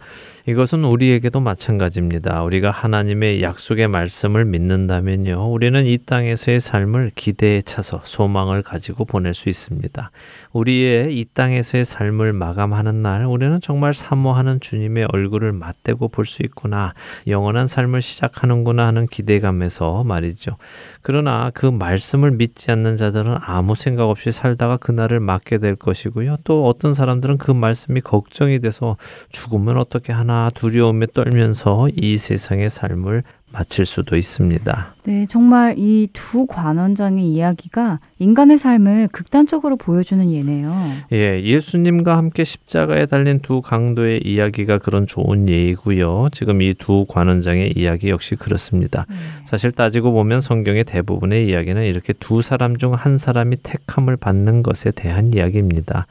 이것은 0.49 0.85
우리에게도 0.85 1.41
마찬가지입니다. 1.41 2.45
우리가 2.45 2.71
하나님의 2.71 3.43
약속의 3.43 3.89
말씀을 3.89 4.45
믿는다면요. 4.45 5.51
우리는 5.51 5.85
이 5.85 5.99
땅에서의 5.99 6.61
삶을 6.61 7.11
기대에 7.17 7.63
차서 7.63 8.03
소망을 8.05 8.63
가지고 8.63 9.05
보낼 9.07 9.35
수 9.35 9.49
있습니다. 9.49 10.13
우리의 10.57 11.19
이 11.19 11.25
땅에서의 11.33 11.85
삶을 11.85 12.33
마감하는 12.33 13.03
날 13.03 13.27
우리는 13.27 13.61
정말 13.61 13.93
사모하는 13.95 14.61
주님의 14.61 15.09
얼굴을 15.13 15.53
맞대고 15.53 16.09
볼 16.09 16.27
수 16.27 16.43
있구나. 16.43 16.93
영원한 17.29 17.69
삶을 17.69 18.03
시작하는구나 18.03 18.87
하는 18.87 19.07
기대감에서 19.07 20.03
말이죠. 20.03 20.57
그러나 21.03 21.51
그 21.55 21.67
말씀을 21.67 22.33
믿지 22.33 22.73
않는 22.73 22.97
자들은 22.97 23.37
아무 23.41 23.77
생각 23.77 24.09
없이 24.11 24.33
살다가 24.33 24.77
그날을 24.77 25.21
맞게 25.21 25.59
될 25.59 25.77
것이고요. 25.77 26.39
또 26.43 26.67
어떤 26.67 26.95
사람들은 26.95 27.39
그 27.39 27.53
말씀이 27.53 28.01
걱정이 28.01 28.59
돼서 28.59 28.97
죽으면 29.31 29.79
어떻게 29.79 30.13
하나 30.13 30.51
두려움에 30.55 31.07
떨면서 31.15 31.89
이 31.95 32.17
세상의 32.17 32.71
삶을 32.71 33.23
마칠 33.53 33.87
수도 33.87 34.17
있습니다. 34.17 34.95
네, 35.07 35.25
정말 35.31 35.77
이 35.79 36.09
두 36.13 36.47
관원장의 36.47 37.25
이야기가 37.25 38.01
인간의 38.19 38.59
삶을 38.59 39.09
극단적으로 39.13 39.77
보여주는 39.77 40.31
예네요. 40.31 40.75
예, 41.13 41.41
예수님과 41.43 42.17
함께 42.17 42.43
십자가에 42.45 43.07
달린 43.07 43.39
두 43.41 43.63
강도의 43.63 44.23
이야기가 44.25 44.79
그런 44.79 45.07
좋은 45.07 45.49
예이고요. 45.49 46.29
지금 46.33 46.61
이 46.61 46.75
두 46.75 47.07
관원장의 47.09 47.75
이야기 47.77 48.11
역시 48.11 48.35
그렇습니다. 48.35 49.07
음. 49.09 49.17
사실 49.45 49.71
따지고 49.71 50.13
보면 50.13 50.41
성경의 50.41 50.85
대부분의 50.85 51.49
이야기는 51.49 51.85
이렇게 51.85 52.13
두 52.13 52.43
사람 52.43 52.77
중 52.77 52.93
한 52.95 53.17
사람이 53.19 53.57
택함을 53.63 54.17
받는 54.17 54.63
것에 54.63 54.91
대한 54.91 55.33
이야기입니다. 55.35 56.07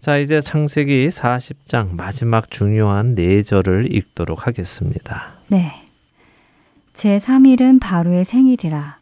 자, 0.00 0.16
이제 0.18 0.40
창세기 0.40 1.08
40장 1.08 1.94
마지막 1.96 2.50
중요한 2.50 3.14
네 3.14 3.42
절을 3.42 3.94
읽도록 3.94 4.46
하겠습니다. 4.46 5.34
네. 5.48 5.72
제3일은 6.98 7.78
바로의 7.80 8.24
생일이라. 8.24 8.98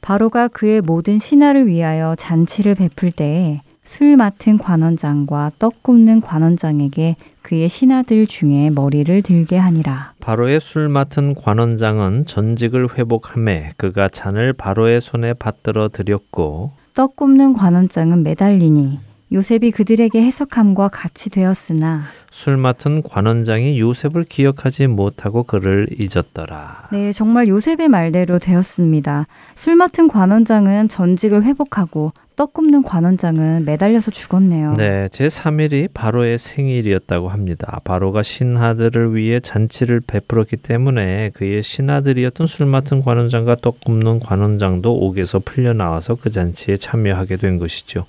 바로가 0.00 0.48
그의 0.48 0.80
모든 0.80 1.20
신하를 1.20 1.68
위하여 1.68 2.16
잔치를 2.16 2.74
베풀 2.74 3.12
때에 3.12 3.62
술 3.84 4.16
맡은 4.16 4.58
관원장과 4.58 5.52
떡 5.60 5.84
굽는 5.84 6.22
관원장에게 6.22 7.14
그의 7.42 7.68
신하들 7.68 8.26
중에 8.26 8.70
머리를 8.70 9.22
들게 9.22 9.56
하니라. 9.56 10.14
바로의 10.18 10.58
술 10.58 10.88
맡은 10.88 11.36
관원장은 11.36 12.26
전직을 12.26 12.98
회복함에 12.98 13.74
그가 13.76 14.08
잔을 14.08 14.52
바로의 14.52 15.00
손에 15.00 15.32
받들어 15.32 15.88
드렸고 15.88 16.72
떡 16.94 17.14
굽는 17.14 17.52
관원장은 17.52 18.24
매달리니 18.24 18.98
요셉이 19.32 19.72
그들에게 19.72 20.22
해석함과 20.22 20.88
같이 20.88 21.30
되었으나 21.30 22.04
술 22.30 22.56
맡은 22.56 23.02
관원장이 23.02 23.80
요셉을 23.80 24.24
기억하지 24.24 24.86
못하고 24.86 25.42
그를 25.42 25.88
잊었더라. 25.98 26.88
네, 26.92 27.10
정말 27.10 27.48
요셉의 27.48 27.88
말대로 27.88 28.38
되었습니다. 28.38 29.26
술 29.56 29.74
맡은 29.74 30.06
관원장은 30.06 30.88
전직을 30.88 31.42
회복하고 31.42 32.12
떡 32.36 32.52
굽는 32.52 32.82
관원장은 32.82 33.64
매달려서 33.64 34.10
죽었네요. 34.10 34.74
네, 34.74 35.08
제 35.10 35.26
3일이 35.26 35.88
바로의 35.92 36.38
생일이었다고 36.38 37.28
합니다. 37.28 37.80
바로가 37.82 38.22
신하들을 38.22 39.16
위해 39.16 39.40
잔치를 39.40 40.02
베풀었기 40.06 40.58
때문에 40.58 41.30
그의 41.32 41.62
신하들이었던 41.62 42.46
술 42.46 42.66
맡은 42.66 43.00
관원장과 43.00 43.56
떡 43.62 43.80
굽는 43.80 44.20
관원장도 44.20 44.94
옥에서 44.94 45.38
풀려 45.38 45.72
나와서 45.72 46.14
그 46.14 46.30
잔치에 46.30 46.76
참여하게 46.76 47.38
된 47.38 47.58
것이죠. 47.58 48.04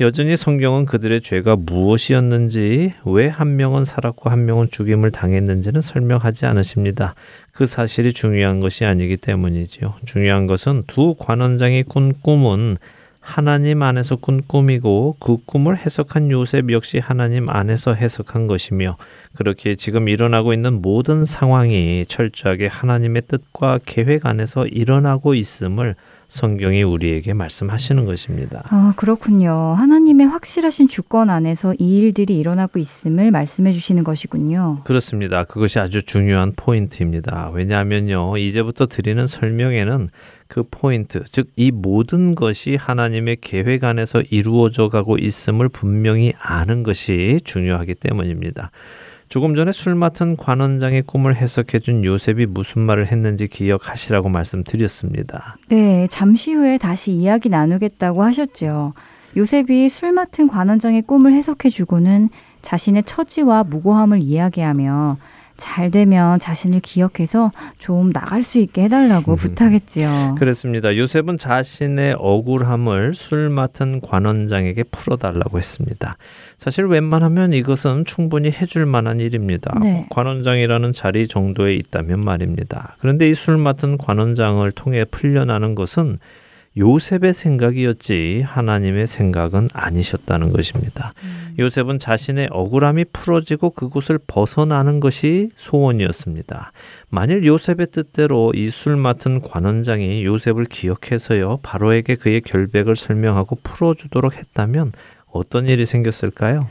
여전히 0.00 0.36
성경은 0.36 0.86
그들의 0.86 1.20
죄가 1.20 1.54
무엇이었는지, 1.54 2.94
왜 3.04 3.28
한 3.28 3.54
명은 3.54 3.84
살았고 3.84 4.28
한 4.28 4.44
명은 4.44 4.70
죽임을 4.72 5.12
당했는지는 5.12 5.80
설명하지 5.80 6.46
않으십니다. 6.46 7.14
그 7.52 7.64
사실이 7.64 8.12
중요한 8.12 8.58
것이 8.58 8.84
아니기 8.84 9.16
때문이지요. 9.16 9.94
중요한 10.04 10.48
것은 10.48 10.82
두 10.88 11.14
관원장이 11.16 11.84
꾼 11.84 12.12
꿈은 12.22 12.76
하나님 13.20 13.82
안에서 13.84 14.16
꾼 14.16 14.42
꿈이고 14.44 15.16
그 15.20 15.36
꿈을 15.46 15.76
해석한 15.78 16.30
요셉 16.32 16.72
역시 16.72 16.98
하나님 16.98 17.48
안에서 17.48 17.94
해석한 17.94 18.48
것이며 18.48 18.96
그렇게 19.34 19.76
지금 19.76 20.08
일어나고 20.08 20.52
있는 20.52 20.82
모든 20.82 21.24
상황이 21.24 22.04
철저하게 22.06 22.66
하나님의 22.66 23.22
뜻과 23.28 23.78
계획 23.86 24.26
안에서 24.26 24.66
일어나고 24.66 25.34
있음을 25.34 25.94
성경이 26.34 26.82
우리에게 26.82 27.32
말씀하시는 27.32 28.04
것입니다. 28.04 28.64
아, 28.68 28.92
그렇군요. 28.96 29.52
하나님의 29.78 30.26
확실하신 30.26 30.88
주권 30.88 31.30
안에서 31.30 31.74
이 31.78 31.98
일들이 31.98 32.36
일어나고 32.38 32.80
있음을 32.80 33.30
말씀해 33.30 33.72
주시는 33.72 34.02
것이군요. 34.02 34.80
그렇습니다. 34.82 35.44
그것이 35.44 35.78
아주 35.78 36.02
중요한 36.02 36.52
포인트입니다. 36.56 37.50
왜냐하면요. 37.54 38.36
이제부터 38.36 38.86
드리는 38.86 39.24
설명에는 39.28 40.08
그 40.48 40.64
포인트, 40.70 41.22
즉 41.24 41.44
이 41.56 41.70
모든 41.70 42.34
것이 42.34 42.74
하나님의 42.74 43.38
계획 43.40 43.84
안에서 43.84 44.20
이루어져 44.28 44.88
가고 44.88 45.16
있음을 45.18 45.68
분명히 45.68 46.32
아는 46.40 46.82
것이 46.82 47.40
중요하기 47.44 47.94
때문입니다. 47.94 48.72
조금 49.34 49.56
전에 49.56 49.72
술 49.72 49.96
맡은 49.96 50.36
관원장의 50.36 51.02
꿈을 51.02 51.34
해석해 51.34 51.80
준 51.80 52.04
요셉이 52.04 52.46
무슨 52.46 52.82
말을 52.82 53.08
했는지 53.08 53.48
기억하시라고 53.48 54.28
말씀드렸습니다. 54.28 55.56
네, 55.66 56.06
잠시 56.08 56.52
후에 56.52 56.78
다시 56.78 57.10
이야기 57.10 57.48
나누겠다고 57.48 58.22
하셨죠. 58.22 58.94
요셉이 59.36 59.88
술 59.88 60.12
맡은 60.12 60.46
관원장의 60.46 61.02
꿈을 61.02 61.32
해석해 61.32 61.68
주고는 61.68 62.28
자신의 62.62 63.02
처지와 63.06 63.64
무고함을 63.64 64.20
이야기하며 64.20 65.16
잘 65.56 65.90
되면 65.92 66.40
자신을 66.40 66.80
기억해서 66.80 67.52
좀 67.78 68.12
나갈 68.12 68.42
수 68.42 68.58
있게 68.58 68.82
해달라고 68.82 69.32
음. 69.32 69.36
부탁했지요. 69.36 70.34
그렇습니다. 70.38 70.96
요셉은 70.96 71.38
자신의 71.38 72.16
억울함을 72.18 73.14
술 73.14 73.50
맡은 73.50 74.00
관원장에게 74.00 74.82
풀어달라고 74.84 75.58
했습니다. 75.58 76.16
사실 76.58 76.86
웬만하면 76.86 77.52
이것은 77.52 78.04
충분히 78.04 78.50
해줄 78.50 78.84
만한 78.84 79.20
일입니다. 79.20 79.76
네. 79.80 80.06
관원장이라는 80.10 80.90
자리 80.90 81.28
정도에 81.28 81.74
있다면 81.76 82.20
말입니다. 82.22 82.96
그런데 82.98 83.28
이 83.30 83.34
술 83.34 83.58
맡은 83.58 83.98
관원장을 83.98 84.70
통해 84.72 85.04
풀려나는 85.04 85.74
것은 85.74 86.18
요셉의 86.76 87.32
생각이었지 87.34 88.42
하나님의 88.44 89.06
생각은 89.06 89.68
아니셨다는 89.72 90.52
것입니다. 90.52 91.12
음. 91.22 91.54
요셉은 91.58 91.98
자신의 91.98 92.48
억울함이 92.50 93.06
풀어지고 93.12 93.70
그곳을 93.70 94.18
벗어나는 94.26 94.98
것이 95.00 95.50
소원이었습니다. 95.54 96.72
만일 97.10 97.44
요셉의 97.46 97.86
뜻대로 97.92 98.52
이 98.54 98.70
술 98.74 98.96
맡은 98.96 99.40
관원장이 99.40 100.24
요셉을 100.24 100.64
기억해서요 100.64 101.60
바로에게 101.62 102.16
그의 102.16 102.40
결백을 102.40 102.96
설명하고 102.96 103.58
풀어주도록 103.62 104.36
했다면 104.36 104.92
어떤 105.26 105.68
일이 105.68 105.86
생겼을까요? 105.86 106.68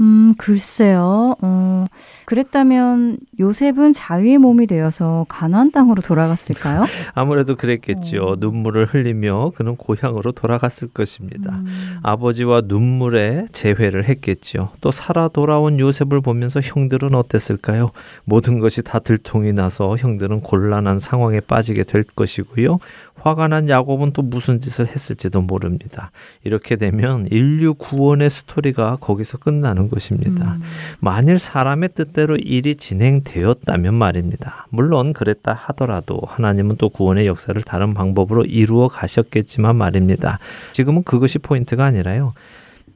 음, 0.00 0.34
글쎄요. 0.36 1.36
어, 1.40 1.86
그랬다면 2.24 3.18
요셉은 3.38 3.92
자위의 3.92 4.38
몸이 4.38 4.66
되어서 4.66 5.24
가나안 5.28 5.70
땅으로 5.70 6.02
돌아갔을까요? 6.02 6.84
아무래도 7.14 7.56
그랬겠죠. 7.56 8.24
어. 8.24 8.36
눈물을 8.38 8.86
흘리며 8.86 9.52
그는 9.54 9.76
고향으로 9.76 10.32
돌아갔을 10.32 10.88
것입니다. 10.88 11.52
음. 11.54 11.98
아버지와 12.02 12.62
눈물에 12.64 13.46
재회를 13.52 14.08
했겠죠. 14.08 14.70
또 14.80 14.90
살아 14.90 15.28
돌아온 15.28 15.78
요셉을 15.78 16.20
보면서 16.20 16.60
형들은 16.60 17.14
어땠을까요? 17.14 17.90
모든 18.24 18.58
것이 18.58 18.82
다 18.82 18.98
들통이 18.98 19.52
나서 19.52 19.96
형들은 19.96 20.40
곤란한 20.40 20.98
상황에 20.98 21.40
빠지게 21.40 21.84
될 21.84 22.04
것이고요. 22.04 22.78
화가 23.24 23.48
난 23.48 23.70
야곱은 23.70 24.12
또 24.12 24.20
무슨 24.20 24.60
짓을 24.60 24.86
했을지도 24.86 25.40
모릅니다. 25.40 26.10
이렇게 26.42 26.76
되면 26.76 27.26
인류 27.30 27.72
구원의 27.72 28.28
스토리가 28.28 28.98
거기서 29.00 29.38
끝나는 29.38 29.88
것입니다. 29.88 30.56
음. 30.56 30.62
만일 31.00 31.38
사람의 31.38 31.94
뜻대로 31.94 32.36
일이 32.36 32.74
진행되었다면 32.74 33.94
말입니다. 33.94 34.66
물론 34.68 35.14
그랬다 35.14 35.54
하더라도 35.54 36.20
하나님은 36.26 36.76
또 36.76 36.90
구원의 36.90 37.26
역사를 37.26 37.58
다른 37.62 37.94
방법으로 37.94 38.44
이루어 38.44 38.88
가셨겠지만 38.88 39.74
말입니다. 39.74 40.38
지금은 40.72 41.02
그것이 41.02 41.38
포인트가 41.38 41.86
아니라요. 41.86 42.34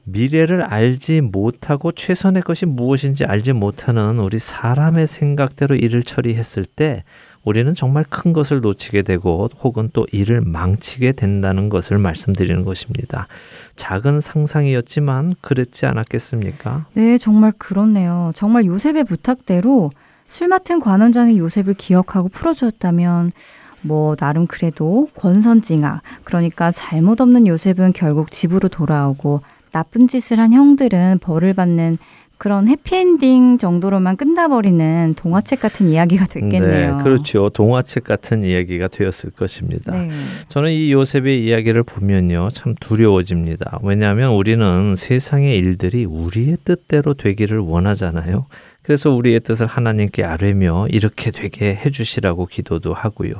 미래를 0.03 0.61
알지 0.61 1.21
못하고 1.21 1.91
최선의 1.91 2.43
것이 2.43 2.67
무엇인지 2.67 3.25
알지 3.25 3.53
못하는 3.53 4.19
우리 4.19 4.37
사람의 4.37 5.07
생각대로 5.07 5.75
일을 5.75 6.03
처리했을 6.03 6.65
때 6.65 7.03
우리는 7.49 7.73
정말 7.73 8.05
큰 8.07 8.31
것을 8.31 8.61
놓치게 8.61 9.01
되고 9.01 9.49
혹은 9.63 9.89
또 9.91 10.05
일을 10.11 10.41
망치게 10.41 11.13
된다는 11.13 11.69
것을 11.69 11.97
말씀드리는 11.97 12.63
것입니다. 12.63 13.27
작은 13.75 14.19
상상이었지만 14.19 15.33
그랬지 15.41 15.87
않았겠습니까? 15.87 16.85
네, 16.93 17.17
정말 17.17 17.51
그렇네요. 17.57 18.31
정말 18.35 18.65
요셉의 18.65 19.03
부탁대로 19.05 19.89
술 20.27 20.47
맡은 20.47 20.79
관원장이 20.79 21.39
요셉을 21.39 21.73
기억하고 21.73 22.29
풀어주었다면 22.29 23.31
뭐 23.81 24.15
나름 24.15 24.45
그래도 24.45 25.09
권선징악 25.15 26.03
그러니까 26.23 26.71
잘못 26.71 27.19
없는 27.19 27.47
요셉은 27.47 27.93
결국 27.93 28.31
집으로 28.31 28.69
돌아오고 28.69 29.41
나쁜 29.71 30.07
짓을 30.07 30.39
한 30.39 30.53
형들은 30.53 31.17
벌을 31.19 31.55
받는 31.55 31.97
그런 32.39 32.69
해피엔딩 32.69 33.57
정도로만 33.57 34.15
끝나버리는 34.15 35.13
동화책 35.17 35.59
같은 35.59 35.89
이야기가 35.89 36.25
됐겠네요. 36.25 36.97
네, 36.97 37.03
그렇죠. 37.03 37.49
동화책 37.49 38.05
같은 38.05 38.45
이야기가 38.45 38.87
되었을 38.87 39.31
것입니다. 39.31 39.91
네. 39.91 40.09
저는 40.47 40.71
이 40.71 40.93
요셉의 40.93 41.43
이야기를 41.45 41.83
보면요, 41.83 42.47
참 42.53 42.75
두려워집니다. 42.79 43.79
왜냐하면 43.83 44.31
우리는 44.31 44.95
세상의 44.95 45.57
일들이 45.57 46.05
우리의 46.05 46.57
뜻대로 46.63 47.13
되기를 47.13 47.59
원하잖아요. 47.59 48.45
그래서 48.83 49.11
우리의 49.11 49.41
뜻을 49.41 49.67
하나님께 49.67 50.23
아뢰며 50.23 50.87
이렇게 50.89 51.31
되게 51.31 51.75
해주시라고 51.75 52.45
기도도 52.45 52.93
하고요. 52.93 53.33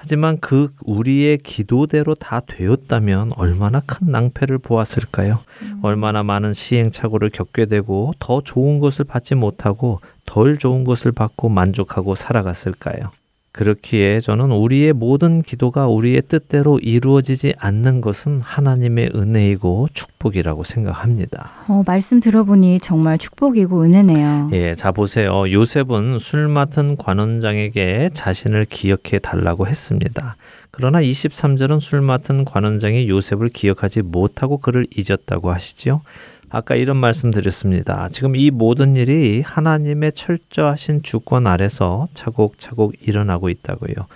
하지만 0.00 0.38
그 0.38 0.72
우리의 0.84 1.38
기도대로 1.38 2.14
다 2.14 2.40
되었다면 2.40 3.32
얼마나 3.36 3.80
큰 3.80 4.12
낭패를 4.12 4.58
보았을까요? 4.58 5.40
음. 5.62 5.80
얼마나 5.82 6.22
많은 6.22 6.52
시행착오를 6.52 7.30
겪게 7.30 7.66
되고 7.66 8.14
더 8.20 8.40
좋은 8.40 8.78
것을 8.78 9.04
받지 9.04 9.34
못하고 9.34 10.00
덜 10.24 10.56
좋은 10.56 10.84
것을 10.84 11.10
받고 11.10 11.48
만족하고 11.48 12.14
살아갔을까요? 12.14 13.10
그렇기에 13.58 14.20
저는 14.20 14.52
우리의 14.52 14.92
모든 14.92 15.42
기도가 15.42 15.88
우리의 15.88 16.22
뜻대로 16.28 16.78
이루어지지 16.78 17.54
않는 17.58 18.00
것은 18.00 18.38
하나님의 18.38 19.10
은혜이고 19.16 19.88
축복이라고 19.92 20.62
생각합니다. 20.62 21.50
어, 21.66 21.82
말씀 21.84 22.20
들어보니 22.20 22.78
정말 22.78 23.18
축복이고 23.18 23.82
은혜네요. 23.82 24.50
예, 24.52 24.74
자 24.76 24.92
보세요. 24.92 25.50
요셉은 25.50 26.20
술 26.20 26.46
맡은 26.46 26.96
관원장에게 26.96 28.10
자신을 28.12 28.64
기억해 28.66 29.18
달라고 29.20 29.66
했습니다. 29.66 30.36
그러나 30.70 31.00
23절은 31.02 31.80
술 31.80 32.00
맡은 32.00 32.44
관원장이 32.44 33.08
요셉을 33.08 33.48
기억하지 33.48 34.02
못하고 34.02 34.58
그를 34.58 34.86
잊었다고 34.96 35.50
하시죠. 35.50 36.02
아까 36.50 36.74
이런 36.74 36.96
말씀 36.96 37.30
드렸습니다. 37.30 38.08
지금 38.10 38.34
이 38.36 38.50
모든 38.50 38.94
일이 38.94 39.42
하나님의 39.42 40.12
철저하신 40.12 41.02
주권 41.02 41.46
아래서 41.46 42.08
차곡차곡 42.14 42.94
일어나고 43.00 43.48
있다고요. 43.48 44.06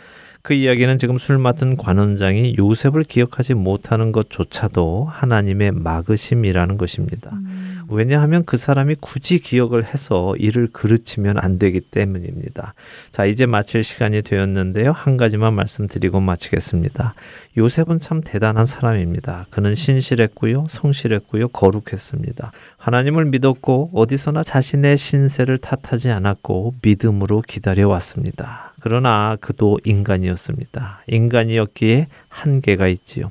그 0.43 0.55
이야기는 0.55 0.99
지금 0.99 1.19
술 1.19 1.39
맡은 1.39 1.77
관원장이 1.77 2.57
요셉을 2.59 3.05
기억하지 3.05 3.55
못하는 3.55 4.11
것조차도 4.11 5.07
하나님의 5.09 5.71
막으심이라는 5.71 6.79
것입니다. 6.79 7.31
음. 7.33 7.83
왜냐하면 7.89 8.45
그 8.45 8.57
사람이 8.57 8.97
굳이 9.01 9.39
기억을 9.39 9.85
해서 9.85 10.35
이를 10.39 10.67
그르치면 10.73 11.39
안 11.39 11.59
되기 11.59 11.81
때문입니다. 11.81 12.75
자, 13.13 13.25
이제 13.25 13.47
마칠 13.47 13.85
시간이 13.85 14.23
되었는데요. 14.23 14.91
한 14.91 15.17
가지만 15.17 15.55
말씀드리고 15.55 16.19
마치겠습니다. 16.21 17.15
요셉은 17.57 18.01
참 18.01 18.21
대단한 18.25 18.67
사람입니다. 18.67 19.47
그는 19.51 19.75
신실했고요, 19.77 20.67
성실했고요, 20.69 21.49
거룩했습니다. 21.49 22.51
하나님을 22.79 23.27
믿었고 23.27 23.91
어디서나 23.95 24.43
자신의 24.43 24.97
신세를 24.99 25.59
탓하지 25.59 26.11
않았고 26.11 26.75
믿음으로 26.83 27.43
기다려왔습니다. 27.47 28.72
그러나 28.83 29.37
그도 29.41 29.79
인간이었습니다. 29.85 31.03
인간이었기에 31.07 32.09
한계가 32.29 32.89
있지요. 32.89 33.31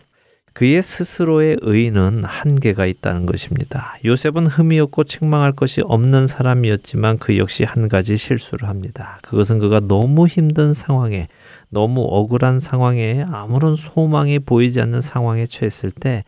그의 0.53 0.81
스스로의 0.81 1.57
의는 1.61 2.23
한계가 2.23 2.85
있다는 2.85 3.25
것입니다. 3.25 3.97
요셉은 4.05 4.47
흠이 4.47 4.79
없고 4.79 5.03
책망할 5.03 5.51
것이 5.51 5.81
없는 5.81 6.27
사람이었지만 6.27 7.17
그 7.19 7.37
역시 7.37 7.65
한 7.65 7.89
가지 7.89 8.15
실수를 8.15 8.69
합니다. 8.69 9.19
그것은 9.23 9.59
그가 9.59 9.81
너무 9.81 10.25
힘든 10.25 10.73
상황에, 10.73 11.27
너무 11.69 12.05
억울한 12.09 12.61
상황에 12.61 13.25
아무런 13.29 13.75
소망이 13.75 14.39
보이지 14.39 14.79
않는 14.79 15.01
상황에 15.01 15.45
처했을 15.45 15.91
때 15.91 16.23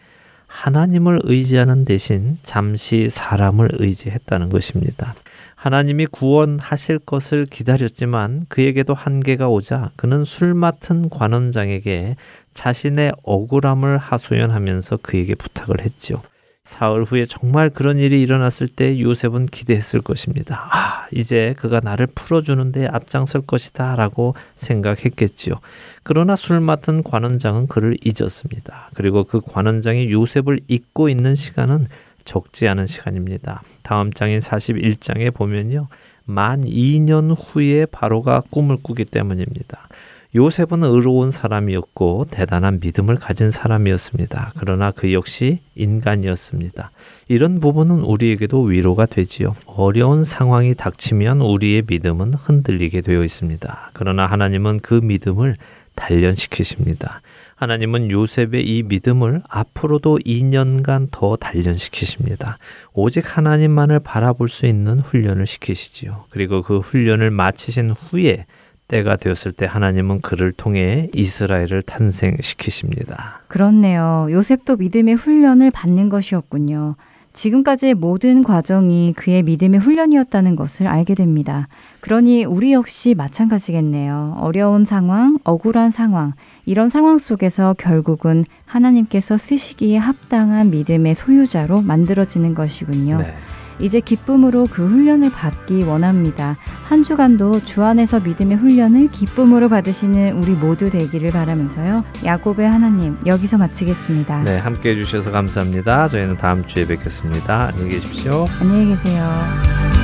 하나님을 0.47 1.21
의지하는 1.23 1.85
대신 1.85 2.37
잠시 2.43 3.07
사람을 3.09 3.69
의지했다는 3.73 4.49
것입니다. 4.49 5.15
하나님이 5.63 6.07
구원하실 6.07 6.99
것을 6.99 7.45
기다렸지만 7.45 8.47
그에게도 8.49 8.93
한계가 8.93 9.47
오자 9.47 9.91
그는 9.95 10.25
술 10.25 10.53
맡은 10.53 11.09
관원장에게 11.09 12.17
자신의 12.53 13.13
억울함을 13.23 13.97
하소연하면서 13.97 14.97
그에게 15.01 15.35
부탁을 15.35 15.79
했죠. 15.79 16.21
사흘 16.65 17.03
후에 17.03 17.25
정말 17.25 17.69
그런 17.69 17.97
일이 17.97 18.21
일어났을 18.21 18.67
때 18.67 18.99
요셉은 18.99 19.45
기대했을 19.45 20.01
것입니다. 20.01 20.67
아, 20.69 21.07
이제 21.13 21.55
그가 21.57 21.79
나를 21.81 22.07
풀어주는데 22.07 22.87
앞장설 22.87 23.43
것이다 23.47 23.95
라고 23.95 24.35
생각했겠지요. 24.55 25.55
그러나 26.03 26.35
술 26.35 26.59
맡은 26.59 27.03
관원장은 27.03 27.67
그를 27.67 27.95
잊었습니다. 28.03 28.89
그리고 28.95 29.23
그 29.23 29.39
관원장이 29.39 30.11
요셉을 30.11 30.59
잊고 30.67 31.07
있는 31.07 31.35
시간은 31.35 31.87
적지 32.25 32.67
않은 32.67 32.87
시간입니다. 32.87 33.63
다음 33.81 34.11
장인 34.11 34.39
41장에 34.39 35.33
보면요. 35.33 35.87
만 36.25 36.63
2년 36.63 37.35
후에 37.37 37.85
바로가 37.85 38.43
꿈을 38.49 38.77
꾸기 38.81 39.05
때문입니다. 39.05 39.87
요셉은 40.35 40.83
의로운 40.83 41.29
사람이었고 41.29 42.25
대단한 42.31 42.79
믿음을 42.79 43.15
가진 43.15 43.51
사람이었습니다. 43.51 44.53
그러나 44.57 44.89
그 44.89 45.13
역시 45.13 45.59
인간이었습니다. 45.75 46.89
이런 47.27 47.59
부분은 47.59 47.99
우리에게도 47.99 48.63
위로가 48.63 49.05
되지요. 49.05 49.55
어려운 49.67 50.23
상황이 50.23 50.73
닥치면 50.73 51.41
우리의 51.41 51.83
믿음은 51.85 52.33
흔들리게 52.33 53.01
되어 53.01 53.23
있습니다. 53.23 53.91
그러나 53.93 54.25
하나님은 54.25 54.79
그 54.79 54.95
믿음을 54.95 55.55
단련시키십니다. 55.93 57.21
하나님은 57.55 58.11
요셉의 58.11 58.65
이 58.65 58.83
믿음을 58.83 59.41
앞으로도 59.47 60.19
2년간 60.19 61.09
더 61.11 61.35
단련시키십니다. 61.35 62.57
오직 62.93 63.37
하나님만을 63.37 63.99
바라볼 63.99 64.49
수 64.49 64.65
있는 64.65 64.99
훈련을 64.99 65.47
시키시지요. 65.47 66.25
그리고 66.29 66.61
그 66.61 66.79
훈련을 66.79 67.31
마치신 67.31 67.91
후에 67.91 68.45
때가 68.87 69.15
되었을 69.15 69.53
때 69.53 69.65
하나님은 69.65 70.21
그를 70.21 70.51
통해 70.51 71.09
이스라엘을 71.13 71.81
탄생시키십니다. 71.83 73.41
그렇네요. 73.47 74.27
요셉도 74.29 74.75
믿음의 74.77 75.15
훈련을 75.15 75.71
받는 75.71 76.09
것이었군요. 76.09 76.95
지금까지의 77.33 77.95
모든 77.95 78.43
과정이 78.43 79.13
그의 79.13 79.43
믿음의 79.43 79.79
훈련이었다는 79.79 80.55
것을 80.55 80.87
알게 80.87 81.15
됩니다. 81.15 81.67
그러니 81.99 82.45
우리 82.45 82.73
역시 82.73 83.15
마찬가지겠네요. 83.15 84.37
어려운 84.39 84.85
상황, 84.85 85.39
억울한 85.43 85.89
상황, 85.89 86.33
이런 86.65 86.89
상황 86.89 87.17
속에서 87.17 87.75
결국은 87.77 88.45
하나님께서 88.65 89.37
쓰시기에 89.37 89.97
합당한 89.97 90.69
믿음의 90.69 91.15
소유자로 91.15 91.81
만들어지는 91.81 92.53
것이군요. 92.53 93.17
네. 93.17 93.33
이제 93.79 93.99
기쁨으로 93.99 94.67
그 94.69 94.85
훈련을 94.85 95.31
받기 95.31 95.83
원합니다. 95.83 96.57
한 96.83 97.03
주간도 97.03 97.63
주 97.63 97.83
안에서 97.83 98.19
믿음의 98.19 98.57
훈련을 98.57 99.09
기쁨으로 99.09 99.69
받으시는 99.69 100.33
우리 100.33 100.51
모두 100.51 100.89
되기를 100.89 101.31
바라면서요. 101.31 102.03
야곱의 102.23 102.67
하나님 102.69 103.17
여기서 103.25 103.57
마치겠습니다. 103.57 104.43
네, 104.43 104.57
함께 104.57 104.91
해 104.91 104.95
주셔서 104.95 105.31
감사합니다. 105.31 106.07
저희는 106.07 106.37
다음 106.37 106.65
주에 106.65 106.85
뵙겠습니다. 106.85 107.67
안녕히 107.67 107.91
계십시오. 107.91 108.45
안녕히 108.61 108.89
계세요. 108.89 110.02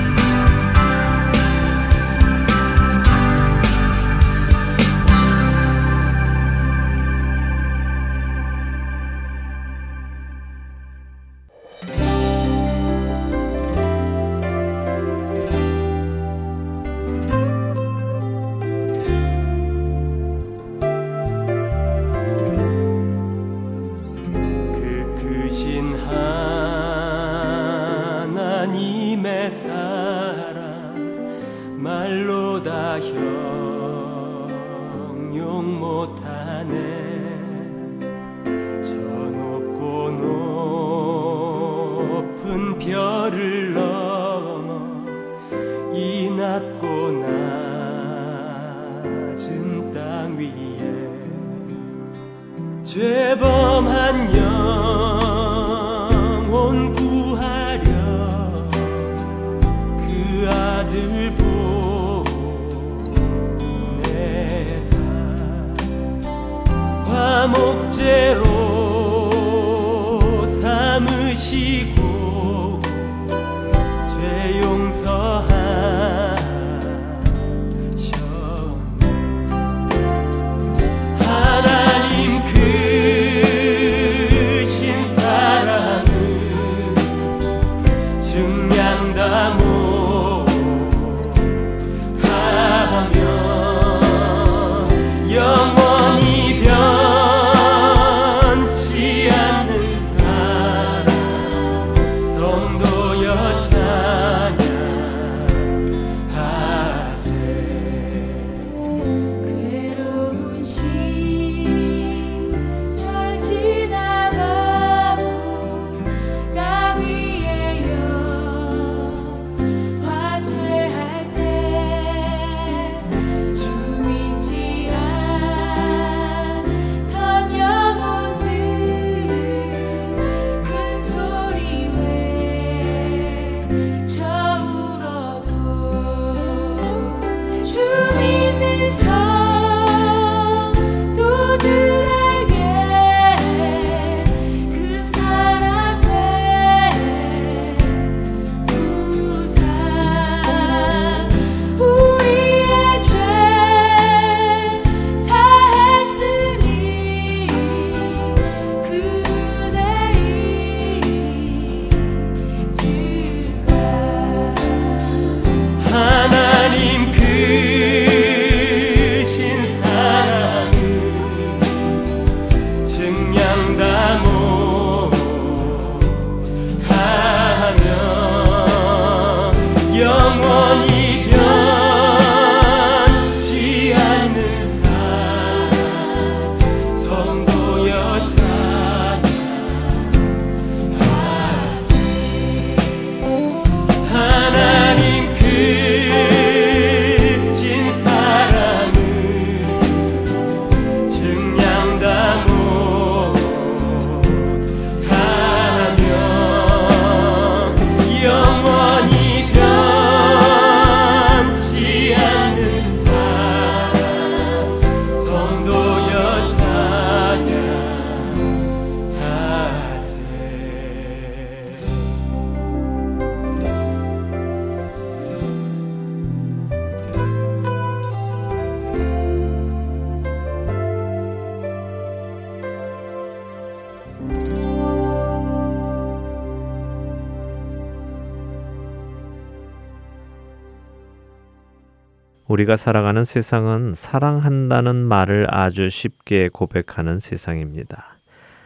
우리가 242.50 242.78
살아가는 242.78 243.24
세상은 243.26 243.94
사랑한다는 243.94 244.96
말을 244.96 245.46
아주 245.52 245.88
쉽게 245.92 246.50
고백하는 246.50 247.20
세상입니다. 247.20 248.18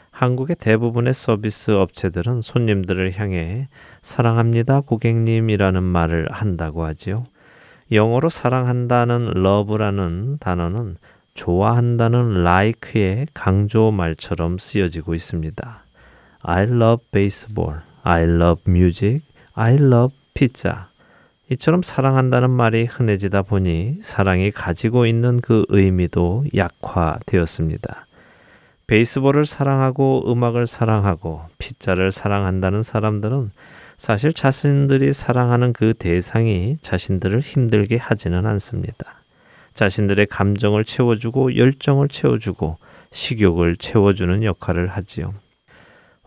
한국의 0.10 0.56
대부분의 0.58 1.14
서비스 1.14 1.72
업체들은 1.72 2.42
손님들을 2.42 3.20
향해 3.20 3.68
사랑합니다 4.02 4.80
고객님이라는 4.80 5.84
말을 5.84 6.30
한다고 6.32 6.86
하지요. 6.86 7.26
영어로 7.92 8.30
사랑한다는 8.30 9.34
love라는 9.36 10.38
단어는 10.40 10.96
좋아한다는 11.34 12.38
like의 12.48 13.28
강조 13.34 13.92
말처럼 13.92 14.60
쓰여지고 14.60 15.14
있습니다. 15.14 15.84
I 16.44 16.64
love 16.64 17.06
baseball, 17.12 17.82
I 18.04 18.24
love 18.24 18.64
music, 18.66 19.26
I 19.56 19.74
love 19.74 20.16
pizza. 20.34 20.93
이처럼 21.50 21.82
사랑한다는 21.82 22.50
말이 22.50 22.86
흔해지다 22.86 23.42
보니 23.42 23.98
사랑이 24.02 24.52
가지고 24.52 25.06
있는 25.06 25.40
그 25.42 25.66
의미도 25.68 26.46
약화되었습니다. 26.56 28.08
베이스볼을 28.88 29.46
사랑하고 29.46 30.32
음악을 30.32 30.68
사랑하고 30.68 31.42
피자를 31.58 32.12
사랑한다는 32.12 32.82
사람들은 32.84 33.52
사실 33.98 34.34
자신들이 34.34 35.14
사랑하는 35.14 35.74
그 35.74 35.94
대상이 35.94 36.78
자신들을 36.82 37.40
힘들게 37.40 37.98
하지는 37.98 38.46
않습니다. 38.46 39.22
자신들의 39.74 40.28
감정을 40.28 40.86
채워주고 40.86 41.58
열정을 41.58 42.08
채워주고 42.08 42.78
식욕을 43.12 43.78
채워주는 43.78 44.44
역할을 44.44 44.88
하지요. 44.88 45.34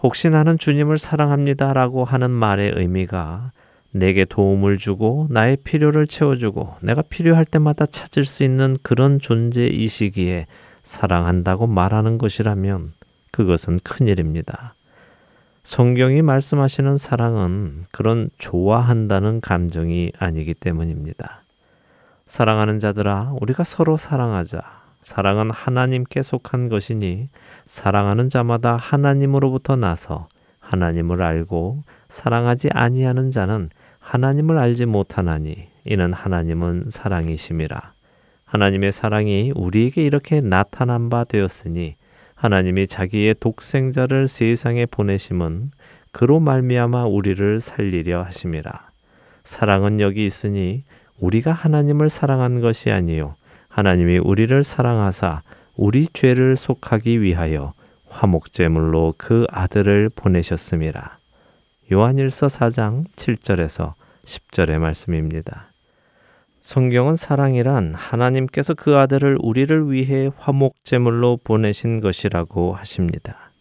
혹시 0.03 0.31
나는 0.31 0.59
주님을 0.59 0.99
사랑합니다 0.99 1.73
라고 1.73 2.05
하는 2.05 2.31
말의 2.31 2.73
의미가 2.77 3.53
내게 3.99 4.25
도움을 4.25 4.77
주고 4.77 5.27
나의 5.31 5.57
필요를 5.57 6.07
채워주고 6.07 6.77
내가 6.81 7.03
필요할 7.03 7.45
때마다 7.45 7.87
찾을 7.87 8.25
수 8.25 8.45
있는 8.45 8.77
그런 8.83 9.19
존재이시기에 9.19 10.47
사랑한다고 10.83 11.67
말하는 11.67 12.19
것이라면 12.19 12.93
그것은 13.33 13.81
큰일입니다. 13.83 14.75
성경이 15.63 16.23
말씀하시는 16.23 16.97
사랑은 16.97 17.87
그런 17.91 18.31
좋아한다는 18.39 19.41
감정이 19.41 20.13
아니기 20.19 20.55
때문입니다. 20.55 21.43
사랑하는 22.27 22.79
자들아, 22.79 23.35
우리가 23.41 23.65
서로 23.65 23.97
사랑하자. 23.97 24.61
사랑은 25.01 25.51
하나님께 25.51 26.23
속한 26.23 26.69
것이니 26.69 27.29
사랑하는 27.65 28.31
자마다 28.31 28.77
하나님으로부터 28.77 29.77
나서 29.77 30.29
하나님을 30.61 31.23
알고 31.23 31.83
사랑하지 32.09 32.71
아니하는 32.73 33.31
자는 33.31 33.71
하나님을 34.07 34.57
알지 34.57 34.87
못하나니 34.87 35.67
이는 35.85 36.13
하나님은 36.13 36.85
사랑이심이라. 36.91 37.93
하나님의 38.45 38.93
사랑이 38.93 39.53
우리에게 39.53 40.05
이렇게 40.05 40.41
나타난 40.41 41.11
바 41.11 41.25
되었으니 41.25 41.97
하나님이 42.37 42.87
자기의 42.87 43.35
독생자를 43.41 44.29
세상에 44.29 44.87
보내심은 44.87 45.73
그로 46.13 46.39
말미암아 46.39 47.07
우리를 47.07 47.61
살리려 47.61 48.23
하심이라. 48.23 48.91
사랑은 49.43 49.99
여기 49.99 50.25
있으니 50.25 50.85
우리가 51.19 51.51
하나님을 51.51 52.09
사랑한 52.09 52.61
것이 52.61 52.93
아니요 52.93 53.35
하나님이 53.69 54.19
우리를 54.19 54.63
사랑하사 54.63 55.43
우리 55.75 56.07
죄를 56.07 56.55
속하기 56.55 57.23
위하여 57.23 57.73
화목제물로 58.09 59.15
그 59.19 59.47
아들을 59.51 60.11
보내셨음이라. 60.15 61.19
요한일서 61.93 62.49
4장 62.49 63.05
7절에서 63.15 63.93
10절의 64.25 64.79
말씀입니다. 64.79 65.71
성경은 66.61 67.15
사랑이란 67.15 67.95
하나님께서 67.95 68.75
그 68.75 68.97
아들을 68.97 69.39
우리를 69.41 69.93
위해 69.93 70.33
화목제물로 70.37 71.39
보내신 71.45 72.01
것이라고 72.01 72.75
하십니다. 72.75 73.53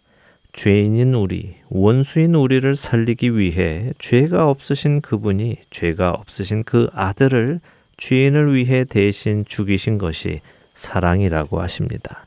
죄인인 0.53 1.13
우리, 1.13 1.57
원수인 1.69 2.33
우리를 2.33 2.73
살리기 2.73 3.37
위해 3.37 3.93
죄가 3.99 4.49
없으신 4.49 5.01
그분이 5.01 5.57
죄가 5.69 6.09
없으신 6.09 6.63
그 6.63 6.89
아들을 6.93 7.59
죄인을 7.97 8.55
위해 8.55 8.85
대신 8.85 9.45
죽이신 9.45 9.99
것이 9.99 10.41
사랑이라고 10.73 11.61
하십니다. 11.61 12.25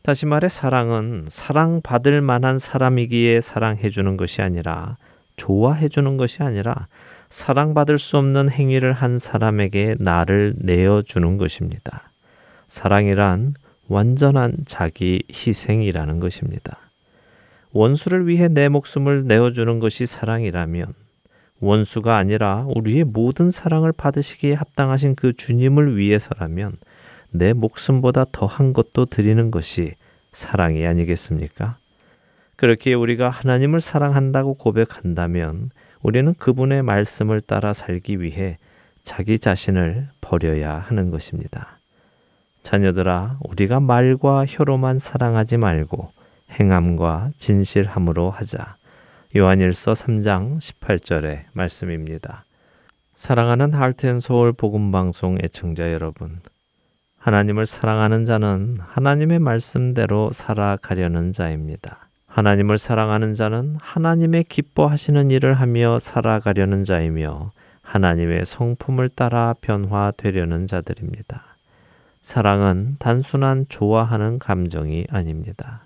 다시 0.00 0.24
말해 0.24 0.48
사랑은 0.48 1.26
사랑받을 1.28 2.22
만한 2.22 2.58
사람이기에 2.58 3.42
사랑해주는 3.42 4.16
것이 4.16 4.40
아니라 4.40 4.96
좋아해 5.38 5.88
주는 5.88 6.18
것이 6.18 6.42
아니라 6.42 6.88
사랑받을 7.30 7.98
수 7.98 8.18
없는 8.18 8.50
행위를 8.50 8.92
한 8.92 9.18
사람에게 9.18 9.96
나를 9.98 10.54
내어 10.58 11.02
주는 11.02 11.38
것입니다. 11.38 12.10
사랑이란 12.66 13.54
완전한 13.88 14.58
자기 14.66 15.22
희생이라는 15.30 16.20
것입니다. 16.20 16.78
원수를 17.72 18.26
위해 18.28 18.48
내 18.48 18.68
목숨을 18.68 19.26
내어주는 19.26 19.78
것이 19.78 20.04
사랑이라면 20.06 20.92
원수가 21.60 22.16
아니라 22.16 22.66
우리의 22.68 23.04
모든 23.04 23.50
사랑을 23.50 23.92
받으시기에 23.92 24.54
합당하신 24.54 25.16
그 25.16 25.32
주님을 25.32 25.96
위해서라면 25.96 26.76
내 27.30 27.52
목숨보다 27.52 28.26
더한 28.32 28.72
것도 28.72 29.06
드리는 29.06 29.50
것이 29.50 29.94
사랑이 30.32 30.86
아니겠습니까? 30.86 31.78
그렇게 32.58 32.92
우리가 32.92 33.30
하나님을 33.30 33.80
사랑한다고 33.80 34.54
고백한다면 34.54 35.70
우리는 36.02 36.34
그분의 36.34 36.82
말씀을 36.82 37.40
따라 37.40 37.72
살기 37.72 38.20
위해 38.20 38.58
자기 39.04 39.38
자신을 39.38 40.08
버려야 40.20 40.74
하는 40.74 41.12
것입니다. 41.12 41.78
자녀들아, 42.64 43.38
우리가 43.48 43.78
말과 43.78 44.44
혀로만 44.44 44.98
사랑하지 44.98 45.56
말고 45.56 46.10
행함과 46.58 47.30
진실함으로 47.36 48.30
하자. 48.30 48.74
요한일서 49.36 49.92
3장 49.92 50.58
18절의 50.58 51.44
말씀입니다. 51.52 52.44
사랑하는 53.14 53.72
할텐서울 53.72 54.52
복음방송 54.52 55.38
애청자 55.44 55.92
여러분, 55.92 56.40
하나님을 57.18 57.66
사랑하는 57.66 58.26
자는 58.26 58.78
하나님의 58.80 59.38
말씀대로 59.38 60.32
살아가려는 60.32 61.32
자입니다. 61.32 62.07
하나님을 62.38 62.78
사랑하는 62.78 63.34
자는 63.34 63.74
하나님의 63.80 64.44
기뻐하시는 64.44 65.32
일을 65.32 65.54
하며 65.54 65.98
살아가려는 65.98 66.84
자이며 66.84 67.50
하나님의 67.82 68.44
성품을 68.44 69.08
따라 69.08 69.56
변화되려는 69.60 70.68
자들입니다. 70.68 71.42
사랑은 72.22 72.94
단순한 73.00 73.66
좋아하는 73.68 74.38
감정이 74.38 75.06
아닙니다. 75.10 75.80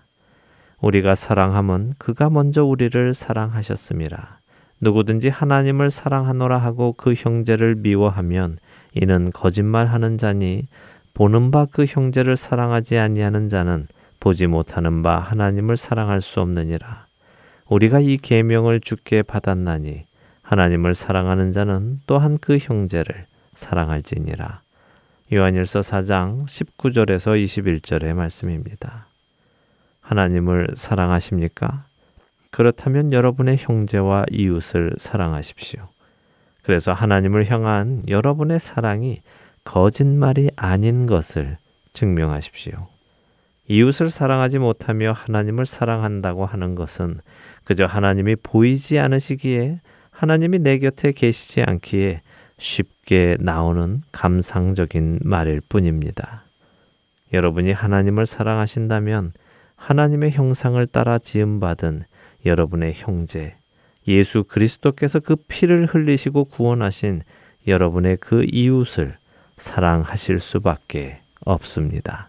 우리가 0.83 1.15
사랑함은 1.15 1.95
그가 1.97 2.29
먼저 2.29 2.65
우리를 2.65 3.15
사랑하셨습니다. 3.15 4.41
누구든지 4.79 5.31
하나님을 5.31 5.91
사랑하노라 5.91 6.59
하고 6.59 6.93
그 6.93 7.15
형제를 7.17 7.77
미워하면 7.77 8.59
이는 8.93 9.31
거짓말하는 9.33 10.19
자니 10.19 10.67
보는 11.15 11.51
바 11.51 11.65
그 11.65 11.87
형제를 11.89 12.37
사랑하지 12.37 12.99
아니하는 12.99 13.49
자는 13.49 13.87
보지 14.23 14.47
못하는 14.47 15.03
바 15.03 15.19
하나님을 15.19 15.77
사랑할 15.77 16.21
수 16.21 16.41
없느니라. 16.41 17.07
우리가 17.67 17.99
이 17.99 18.17
계명을 18.17 18.79
주께 18.79 19.21
받았나니 19.23 20.05
하나님을 20.43 20.95
사랑하는 20.95 21.51
자는 21.51 22.01
또한 22.07 22.39
그 22.41 22.57
형제를 22.57 23.27
사랑할지니라. 23.55 24.61
요한일서 25.33 25.81
4장 25.81 26.47
19절에서 26.47 27.43
21절의 27.43 28.15
말씀입니다. 28.15 29.09
하나님을 30.03 30.69
사랑하십니까? 30.75 31.85
그렇다면 32.53 33.13
여러분의 33.13 33.57
형제와 33.59 34.27
이웃을 34.31 34.93
사랑하십시오. 34.99 35.89
그래서 36.63 36.93
하나님을 36.93 37.51
향한 37.51 38.05
여러분의 38.07 38.61
사랑이 38.61 39.21
거짓말이 39.65 40.51
아닌 40.55 41.07
것을 41.07 41.57
증명하십시오. 41.93 42.92
이웃을 43.73 44.11
사랑하지 44.11 44.59
못하며 44.59 45.13
하나님을 45.13 45.65
사랑한다고 45.65 46.45
하는 46.45 46.75
것은 46.75 47.21
그저 47.65 47.87
하나님이 47.87 48.37
보이지 48.37 48.99
않으시기에 48.99 49.81
하나님이 50.11 50.59
내 50.59 50.79
곁에 50.79 51.13
계시지 51.13 51.63
않기에 51.63 52.21
쉽게 52.59 53.39
나오는 53.41 54.03
감상적인 54.13 55.21
말일 55.23 55.63
뿐입니다. 55.71 56.45
여러분이 57.33 57.73
하나님을 57.73 58.27
사랑하신다면 58.27 59.33
하나님의 59.77 60.33
형상을 60.33 60.87
따라 60.89 61.19
지음받은 61.19 62.03
여러분의 62.45 62.93
형제, 62.95 63.57
예수 64.07 64.45
그리스도께서 64.45 65.19
그 65.19 65.37
피를 65.49 65.87
흘리시고 65.87 66.45
구원하신 66.45 67.23
여러분의 67.67 68.19
그 68.21 68.45
이웃을 68.53 69.17
사랑하실 69.57 70.41
수밖에 70.41 71.23
없습니다. 71.47 72.29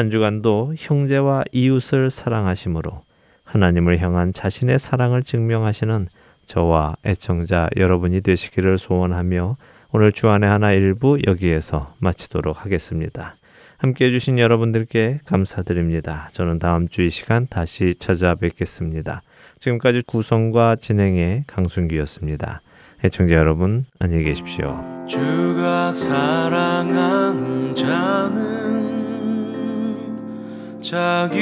한 0.00 0.10
주간도 0.10 0.74
형제와 0.78 1.44
이웃을 1.52 2.10
사랑하심으로 2.10 3.02
하나님을 3.44 3.98
향한 3.98 4.32
자신의 4.32 4.78
사랑을 4.78 5.22
증명하시는 5.22 6.06
저와 6.46 6.96
애청자 7.04 7.68
여러분이 7.76 8.22
되시기를 8.22 8.78
소원하며 8.78 9.58
오늘 9.92 10.10
주안의 10.12 10.48
하나 10.48 10.72
일부 10.72 11.18
여기에서 11.26 11.92
마치도록 11.98 12.64
하겠습니다. 12.64 13.34
함께 13.76 14.06
해주신 14.06 14.38
여러분들께 14.38 15.20
감사드립니다. 15.26 16.30
저는 16.32 16.58
다음 16.58 16.88
주 16.88 17.02
이 17.02 17.10
시간 17.10 17.46
다시 17.46 17.94
찾아뵙겠습니다. 17.94 19.20
지금까지 19.58 20.00
구성과 20.06 20.76
진행의 20.76 21.44
강순기였습니다. 21.46 22.62
애청자 23.04 23.34
여러분, 23.34 23.84
안녕히 23.98 24.24
계십시오. 24.24 24.82
주가 25.06 25.92
사랑하는 25.92 27.74
자는 27.74 28.79
자기 30.80 31.38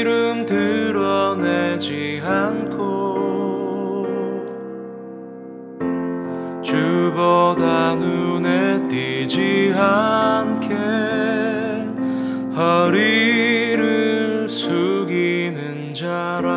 이름 0.00 0.46
드러내지 0.46 2.22
않고 2.24 3.14
주보다 6.62 7.94
눈에 7.96 8.88
띄지 8.88 9.74
않게 9.76 10.74
허리를 12.56 14.48
숙이는 14.48 15.92
자라. 15.92 16.54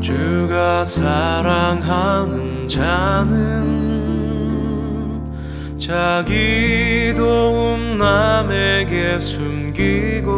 주가 0.00 0.84
사랑하는 0.86 2.66
자는 2.66 3.81
자기 5.84 7.12
도움 7.16 7.98
남에게 7.98 9.18
숨기고 9.18 10.30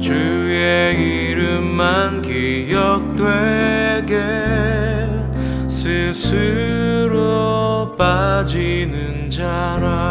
주의 0.00 1.28
이름만 1.28 2.22
기억되게 2.22 3.26
스스로 5.68 7.14
빠지는 7.98 9.28
자라. 9.28 10.08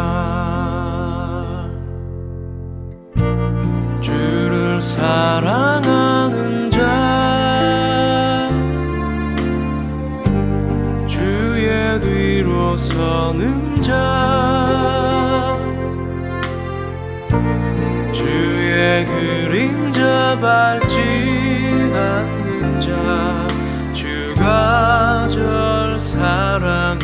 주를 4.00 4.80
사랑하 4.80 6.27
뒤로 12.78 12.80
서는 12.80 13.82
자. 13.82 15.56
주의 18.12 19.04
그림자 19.04 20.38
밟지 20.40 21.00
않는 21.92 22.80
자. 22.80 23.48
주가 23.92 25.26
절 25.28 25.98
사랑 25.98 26.98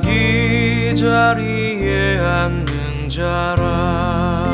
자기 0.00 0.94
자리에 0.94 2.18
앉는 2.20 3.08
자라. 3.08 4.44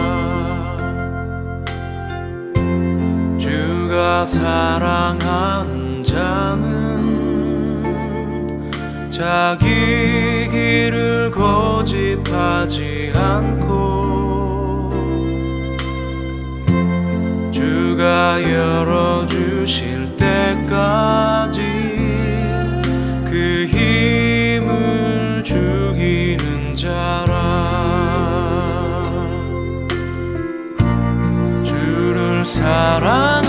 주가 3.39 4.25
사랑하는 4.25 6.03
자는 6.03 7.83
자기 9.11 10.49
길을 10.51 11.31
고집하지 11.31 13.13
않고 13.15 14.89
주가 17.53 18.43
열어주실 18.43 20.17
때까지 20.17 21.94
죽이는 25.55 26.75
자라. 26.75 27.33
주를 31.63 32.45
사랑 32.45 33.44